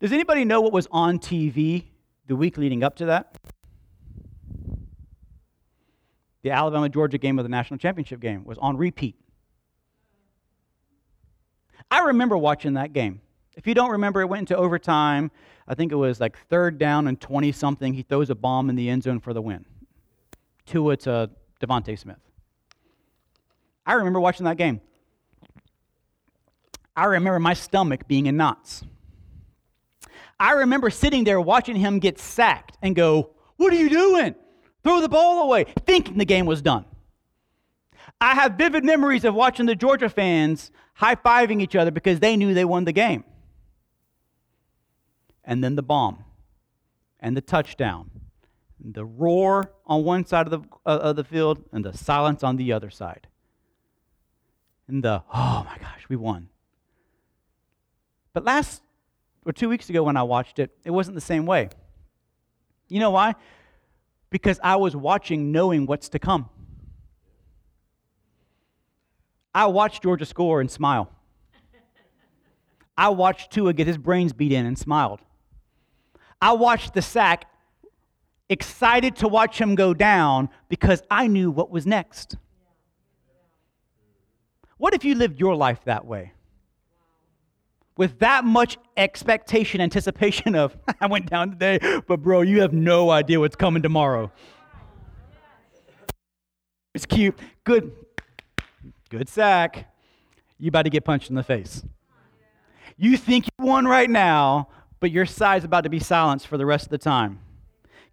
[0.00, 1.84] Does anybody know what was on TV
[2.26, 3.38] the week leading up to that?
[6.42, 9.16] The Alabama Georgia game of the national championship game was on repeat.
[11.90, 13.22] I remember watching that game.
[13.56, 15.30] If you don't remember, it went into overtime.
[15.66, 17.94] I think it was like third down and 20 something.
[17.94, 19.64] He throws a bomb in the end zone for the win.
[20.66, 21.30] Tua to
[21.60, 22.18] DeVonta Smith.
[23.86, 24.80] I remember watching that game.
[26.96, 28.82] I remember my stomach being in knots.
[30.38, 34.34] I remember sitting there watching him get sacked and go, What are you doing?
[34.82, 36.84] Throw the ball away, thinking the game was done.
[38.20, 42.36] I have vivid memories of watching the Georgia fans high fiving each other because they
[42.36, 43.24] knew they won the game
[45.44, 46.24] and then the bomb
[47.18, 48.10] and the touchdown,
[48.82, 52.56] the roar on one side of the, uh, of the field and the silence on
[52.56, 53.26] the other side.
[54.88, 56.48] And the, oh my gosh, we won.
[58.32, 58.82] But last
[59.44, 61.68] or two weeks ago when I watched it, it wasn't the same way.
[62.88, 63.34] You know why?
[64.30, 66.48] Because I was watching knowing what's to come.
[69.54, 71.10] I watched Georgia score and smile.
[72.96, 75.20] I watched Tua get his brains beat in and smiled.
[76.40, 77.49] I watched the sack,
[78.50, 82.36] excited to watch him go down because I knew what was next.
[84.76, 86.32] What if you lived your life that way?
[87.96, 93.10] With that much expectation, anticipation of, I went down today, but bro, you have no
[93.10, 94.32] idea what's coming tomorrow.
[96.94, 97.38] It's cute.
[97.64, 97.92] Good.
[99.10, 99.92] Good sack.
[100.58, 101.84] You about to get punched in the face.
[102.96, 106.66] You think you won right now, but your side's about to be silenced for the
[106.66, 107.38] rest of the time.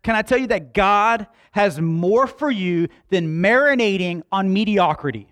[0.08, 5.28] Can I tell you that God has more for you than marinating on mediocrity?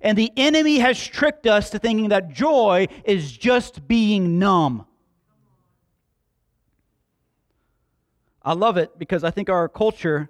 [0.00, 4.86] And the enemy has tricked us to thinking that joy is just being numb.
[8.42, 10.28] I love it because I think our culture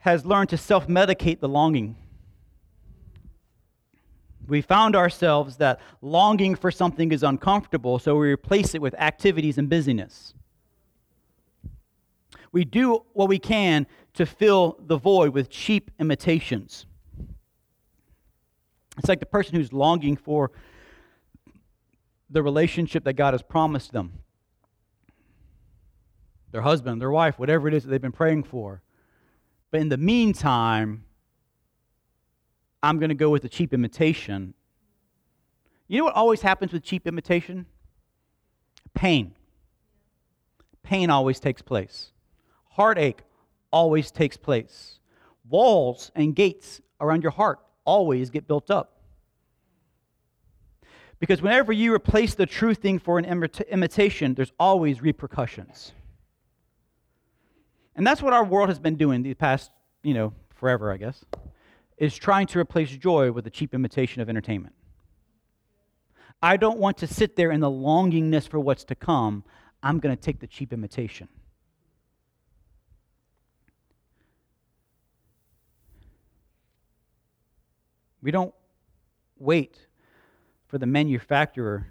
[0.00, 1.96] has learned to self medicate the longing
[4.46, 9.58] we found ourselves that longing for something is uncomfortable, so we replace it with activities
[9.58, 10.34] and busyness.
[12.52, 16.86] We do what we can to fill the void with cheap imitations.
[18.96, 20.50] It's like the person who's longing for
[22.30, 24.12] the relationship that God has promised them
[26.50, 28.80] their husband, their wife, whatever it is that they've been praying for.
[29.70, 31.04] But in the meantime,
[32.82, 34.54] I'm going to go with a cheap imitation.
[35.88, 37.66] You know what always happens with cheap imitation?
[38.94, 39.34] Pain.
[40.82, 42.12] Pain always takes place.
[42.78, 43.22] Heartache
[43.70, 45.00] always takes place.
[45.48, 49.00] Walls and gates around your heart always get built up.
[51.20, 55.92] Because whenever you replace the true thing for an imitation, there's always repercussions.
[57.96, 59.72] And that's what our world has been doing the past,
[60.02, 61.24] you know, forever, I guess
[61.98, 64.74] is trying to replace joy with a cheap imitation of entertainment.
[66.40, 69.44] I don't want to sit there in the longingness for what's to come.
[69.82, 71.28] I'm going to take the cheap imitation.
[78.28, 78.52] We don't
[79.38, 79.78] wait
[80.66, 81.86] for the manufacturer.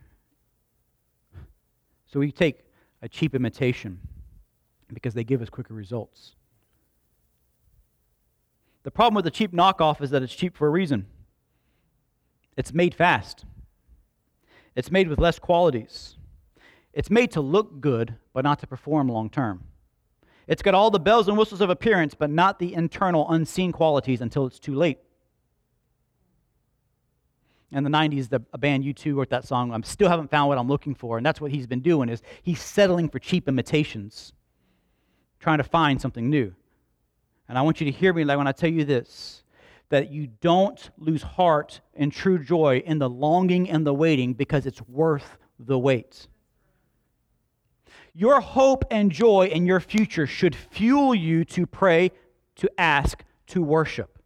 [2.06, 2.60] So we take
[3.02, 4.00] a cheap imitation
[4.94, 6.36] because they give us quicker results.
[8.84, 11.08] The problem with the cheap knockoff is that it's cheap for a reason.
[12.56, 13.44] It's made fast.
[14.76, 16.18] It's made with less qualities.
[16.94, 19.64] It's made to look good, but not to perform long term.
[20.46, 24.22] It's got all the bells and whistles of appearance, but not the internal unseen qualities
[24.22, 25.00] until it's too late.
[27.72, 30.70] In the 90s, the band U2 wrote that song, I still haven't found what I'm
[30.70, 31.18] looking for.
[31.18, 34.34] And that's what he's been doing is he's settling for cheap imitations,
[35.40, 36.54] trying to find something new.
[37.50, 39.44] And I want you to hear me like when I tell you this.
[39.90, 44.66] that you don't lose heart and true joy in the longing and the waiting because
[44.66, 46.28] it's worth the wait.
[48.14, 52.12] Your hope and joy in your future should fuel you to pray,
[52.56, 54.17] to ask, to worship.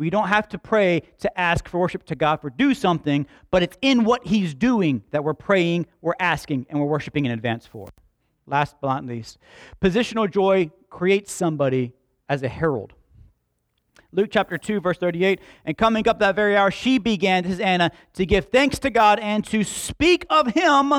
[0.00, 3.62] We don't have to pray to ask for worship to God for do something, but
[3.62, 7.66] it's in what He's doing that we're praying, we're asking, and we're worshiping in advance
[7.66, 7.86] for.
[8.46, 9.36] Last but not least,
[9.78, 11.92] positional joy creates somebody
[12.30, 12.94] as a herald.
[14.10, 15.38] Luke chapter 2, verse 38.
[15.66, 19.18] And coming up that very hour, she began, his Anna, to give thanks to God
[19.20, 20.94] and to speak of him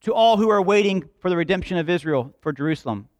[0.00, 3.10] to all who are waiting for the redemption of Israel for Jerusalem.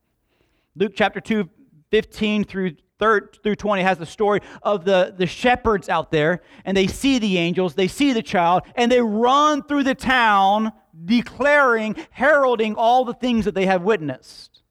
[0.76, 1.46] Luke chapter 2,
[1.90, 6.86] 15 through through 20 has the story of the, the shepherds out there, and they
[6.86, 10.72] see the angels, they see the child, and they run through the town
[11.04, 14.62] declaring, heralding all the things that they have witnessed.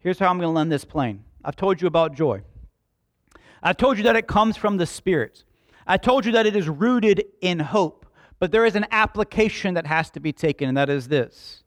[0.00, 1.24] Here's how I'm going to land this plane.
[1.44, 2.42] I've told you about joy.
[3.62, 5.44] I told you that it comes from the Spirit.
[5.86, 8.06] I told you that it is rooted in hope.
[8.38, 11.62] But there is an application that has to be taken, and that is this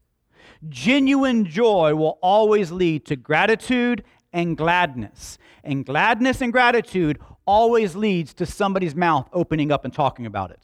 [0.69, 4.03] genuine joy will always lead to gratitude
[4.33, 5.37] and gladness.
[5.63, 10.59] And gladness and gratitude always leads to somebody's mouth opening up and talking about it.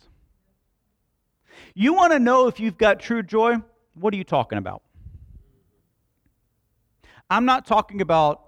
[1.73, 3.55] You want to know if you've got true joy?
[3.93, 4.81] What are you talking about?
[7.29, 8.41] I'm not talking about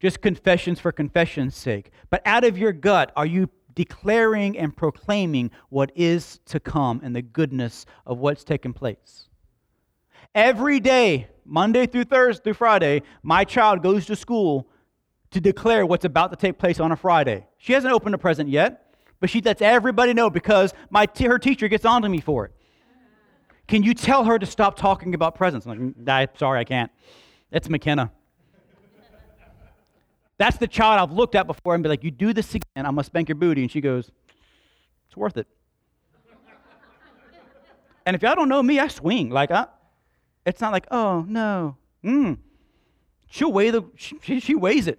[0.00, 1.90] just confessions for confession's sake.
[2.10, 7.14] But out of your gut, are you declaring and proclaiming what is to come and
[7.14, 9.28] the goodness of what's taken place?
[10.34, 14.68] Every day, Monday through Thursday through Friday, my child goes to school
[15.30, 17.46] to declare what's about to take place on a Friday.
[17.58, 21.38] She hasn't opened a present yet, but she lets everybody know because my t- her
[21.38, 22.52] teacher gets on to me for it.
[23.68, 25.66] Can you tell her to stop talking about presents?
[25.66, 26.90] I'm like, mm, sorry, I can't.
[27.52, 28.10] It's McKenna.
[30.36, 32.96] That's the child I've looked at before and be like, you do this again, I'm
[32.96, 33.62] to spank your booty.
[33.62, 34.10] And she goes,
[35.06, 35.46] it's worth it.
[38.04, 39.30] and if y'all don't know me, I swing.
[39.30, 39.66] Like, I,
[40.46, 41.76] it's not like, oh, no.
[42.04, 42.38] Mm.
[43.28, 44.98] She'll weigh the, she, she weighs it.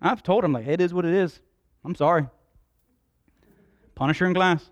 [0.00, 1.40] I've told him, like, it is what it is.
[1.84, 2.26] I'm sorry.
[3.94, 4.70] Punish her in glass.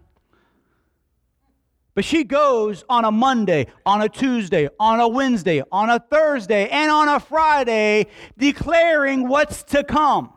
[1.95, 6.69] But she goes on a Monday, on a Tuesday, on a Wednesday, on a Thursday,
[6.69, 8.07] and on a Friday
[8.37, 10.33] declaring what's to come.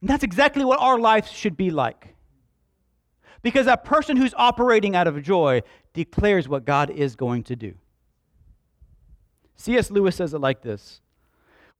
[0.00, 2.14] And that's exactly what our life should be like.
[3.42, 5.62] Because a person who's operating out of joy
[5.98, 7.74] declares what God is going to do.
[9.56, 9.90] C.S.
[9.90, 11.00] Lewis says it like this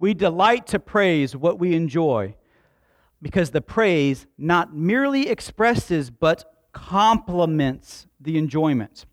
[0.01, 2.35] We delight to praise what we enjoy
[3.23, 9.07] because the praise not merely expresses but complements the enjoyment.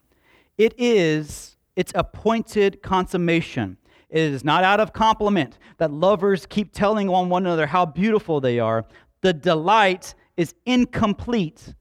[0.57, 3.77] It is its appointed consummation.
[4.09, 8.41] It is not out of compliment that lovers keep telling on one another how beautiful
[8.41, 8.85] they are.
[9.21, 11.75] The delight is incomplete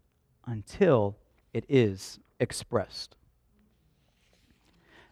[0.46, 1.16] until
[1.54, 3.16] it is expressed.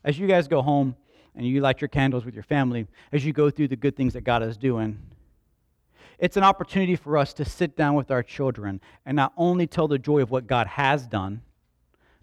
[0.05, 0.97] As you guys go home
[1.35, 4.12] and you light your candles with your family, as you go through the good things
[4.14, 4.99] that God is doing,
[6.18, 9.89] it's an opportunity for us to sit down with our children and not only tell
[9.89, 11.43] the joy of what God has done,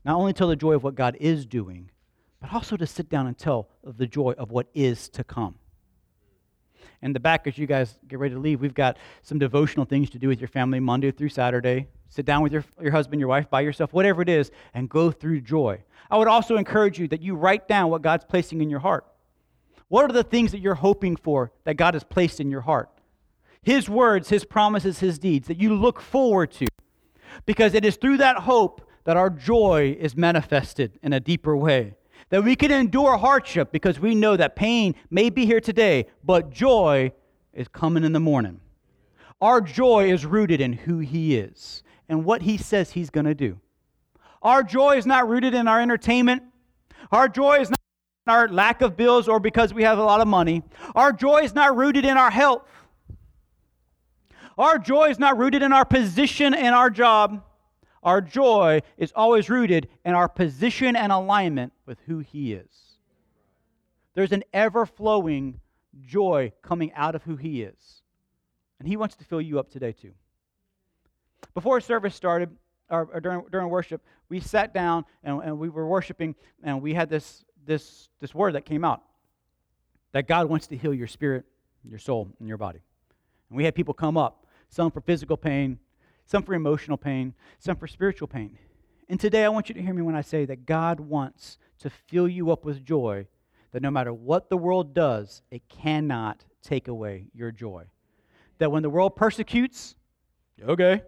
[0.05, 1.89] not only tell the joy of what God is doing,
[2.39, 5.55] but also to sit down and tell of the joy of what is to come.
[7.01, 10.09] In the back, as you guys get ready to leave, we've got some devotional things
[10.09, 11.87] to do with your family Monday through Saturday.
[12.09, 15.11] Sit down with your, your husband, your wife, by yourself, whatever it is, and go
[15.11, 15.81] through joy.
[16.11, 19.05] I would also encourage you that you write down what God's placing in your heart.
[19.87, 22.89] What are the things that you're hoping for that God has placed in your heart?
[23.61, 26.67] His words, His promises, His deeds that you look forward to.
[27.45, 31.95] Because it is through that hope that our joy is manifested in a deeper way.
[32.29, 36.51] That we can endure hardship because we know that pain may be here today, but
[36.51, 37.11] joy
[37.53, 38.59] is coming in the morning.
[39.41, 43.35] Our joy is rooted in who He is and what He says He's going to
[43.35, 43.59] do.
[44.41, 46.43] Our joy is not rooted in our entertainment.
[47.11, 47.79] Our joy is not
[48.27, 50.63] in our lack of bills or because we have a lot of money.
[50.95, 52.67] Our joy is not rooted in our health.
[54.57, 57.43] Our joy is not rooted in our position and our job.
[58.03, 62.97] Our joy is always rooted in our position and alignment with who He is.
[64.13, 65.59] There's an ever flowing
[66.01, 68.01] joy coming out of who He is.
[68.79, 70.13] And He wants to fill you up today, too.
[71.53, 72.49] Before service started,
[72.89, 76.93] or, or during, during worship, we sat down and, and we were worshiping, and we
[76.93, 79.03] had this, this, this word that came out
[80.11, 81.45] that God wants to heal your spirit,
[81.87, 82.79] your soul, and your body.
[83.49, 85.79] And we had people come up some for physical pain,
[86.29, 88.55] some for emotional pain, some for spiritual pain.
[89.09, 91.89] And today I want you to hear me when I say that God wants to
[91.89, 93.25] fill you up with joy,
[93.71, 97.85] that no matter what the world does, it cannot take away your joy.
[98.59, 99.95] that when the world persecutes,
[100.61, 101.01] okay,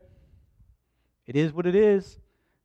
[1.27, 2.17] it is what it is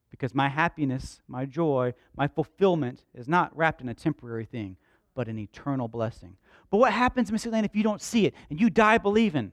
[0.09, 4.77] because my happiness, my joy, my fulfillment is not wrapped in a temporary thing,
[5.13, 6.37] but an eternal blessing.
[6.71, 9.51] But what happens, Miss Elaine, if you don't see it and you die believing?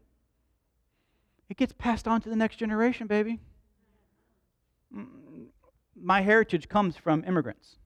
[1.48, 3.40] It gets passed on to the next generation, baby.
[4.94, 5.46] Mm,
[5.94, 7.76] my heritage comes from immigrants.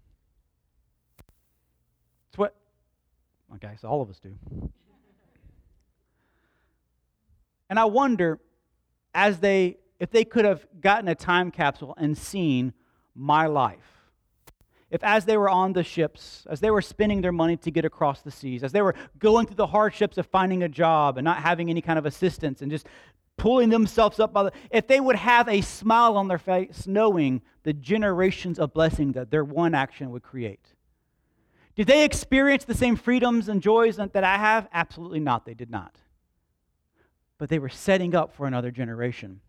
[2.28, 2.54] It's what,
[3.56, 4.34] okay, so all of us do.
[7.70, 8.40] And I wonder,
[9.14, 12.72] as they, if they could have gotten a time capsule and seen
[13.14, 13.98] my life,
[14.90, 17.84] if as they were on the ships, as they were spending their money to get
[17.84, 21.24] across the seas, as they were going through the hardships of finding a job and
[21.26, 22.86] not having any kind of assistance and just
[23.38, 27.40] pulling themselves up by the, if they would have a smile on their face knowing
[27.62, 30.74] the generations of blessing that their one action would create.
[31.74, 34.68] Did they experience the same freedoms and joys that I have?
[34.72, 35.46] Absolutely not.
[35.46, 35.96] They did not
[37.38, 39.40] but they were setting up for another generation.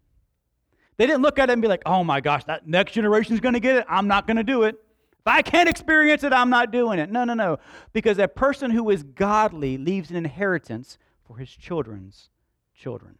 [0.98, 3.40] They didn't look at it and be like, oh my gosh, that next generation is
[3.40, 3.86] going to get it.
[3.90, 4.76] I'm not going to do it.
[5.20, 7.12] If I can't experience it, I'm not doing it.
[7.12, 7.58] No, no, no.
[7.94, 12.30] Because a person who is godly leaves an inheritance for his children's
[12.76, 13.18] children.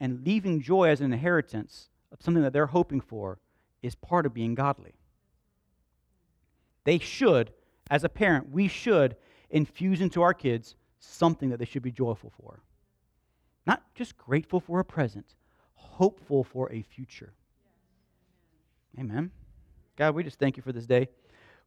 [0.00, 3.38] And leaving joy as an inheritance of something that they're hoping for
[3.82, 4.94] is part of being godly.
[6.84, 7.52] They should,
[7.90, 9.16] as a parent, we should
[9.50, 12.60] infuse into our kids something that they should be joyful for.
[13.66, 15.34] Not just grateful for a present,
[15.74, 17.34] hopeful for a future.
[18.98, 19.30] Amen.
[19.96, 21.08] God, we just thank you for this day.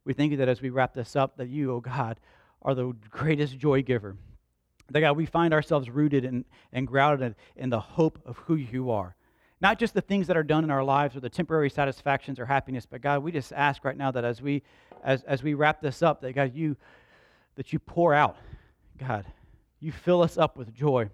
[0.04, 2.18] We thank you that as we wrap this up, that you, oh God,
[2.62, 4.16] are the greatest joy giver.
[4.92, 8.90] That God, we find ourselves rooted and, and grounded in, the hope of who you
[8.90, 9.16] are.
[9.60, 12.46] Not just the things that are done in our lives or the temporary satisfactions or
[12.46, 14.62] happiness, but God, we just ask right now that as we
[15.04, 16.76] as, as we wrap this up, that God, you
[17.56, 18.36] that you pour out,
[18.98, 19.24] God,
[19.80, 21.08] you fill us up with joy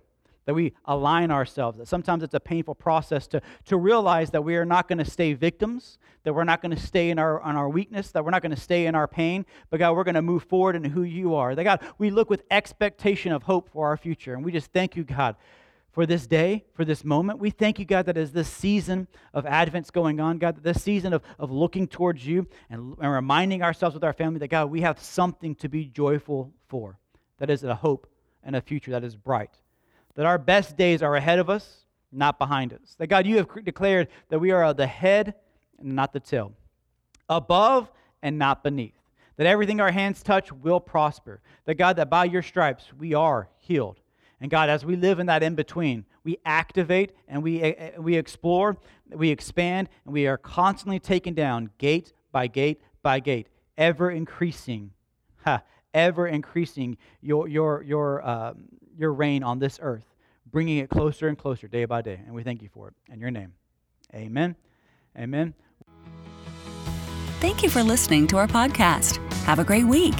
[0.49, 1.77] that we align ourselves.
[1.77, 5.05] That sometimes it's a painful process to, to realize that we are not going to
[5.05, 8.31] stay victims, that we're not going to stay in our, on our weakness, that we're
[8.31, 10.85] not going to stay in our pain, but God, we're going to move forward in
[10.85, 11.55] who you are.
[11.55, 14.33] That God, we look with expectation of hope for our future.
[14.33, 15.37] And we just thank you, God,
[15.93, 17.41] for this day, for this moment.
[17.41, 20.83] We thank you, God, that as this season of Advent's going on, God, that this
[20.83, 24.71] season of, of looking towards you and, and reminding ourselves with our family that, God,
[24.71, 26.99] we have something to be joyful for.
[27.37, 28.11] That is a hope
[28.43, 29.51] and a future that is bright
[30.19, 32.97] that our best days are ahead of us, not behind us.
[32.99, 35.35] That God, you have declared that we are the head
[35.79, 36.55] and not the tail,
[37.29, 37.89] above
[38.21, 38.99] and not beneath.
[39.37, 41.41] That everything our hands touch will prosper.
[41.66, 44.01] That God, that by your stripes we are healed.
[44.41, 47.91] And God, as we live in that in between, we activate and we, eh, eh,
[47.99, 48.77] we explore,
[49.12, 53.47] we expand, and we are constantly taken down gate by gate by gate,
[53.77, 54.91] ever increasing,
[55.45, 55.62] ha,
[55.95, 58.64] ever increasing your, your, your, um,
[58.99, 60.15] your reign on this earth,
[60.51, 62.21] bringing it closer and closer day by day.
[62.27, 62.95] And we thank you for it.
[63.13, 63.55] In your name,
[64.15, 64.57] amen.
[65.17, 65.55] Amen.
[67.41, 69.17] Thank you for listening to our podcast.
[69.45, 70.15] Have a great week.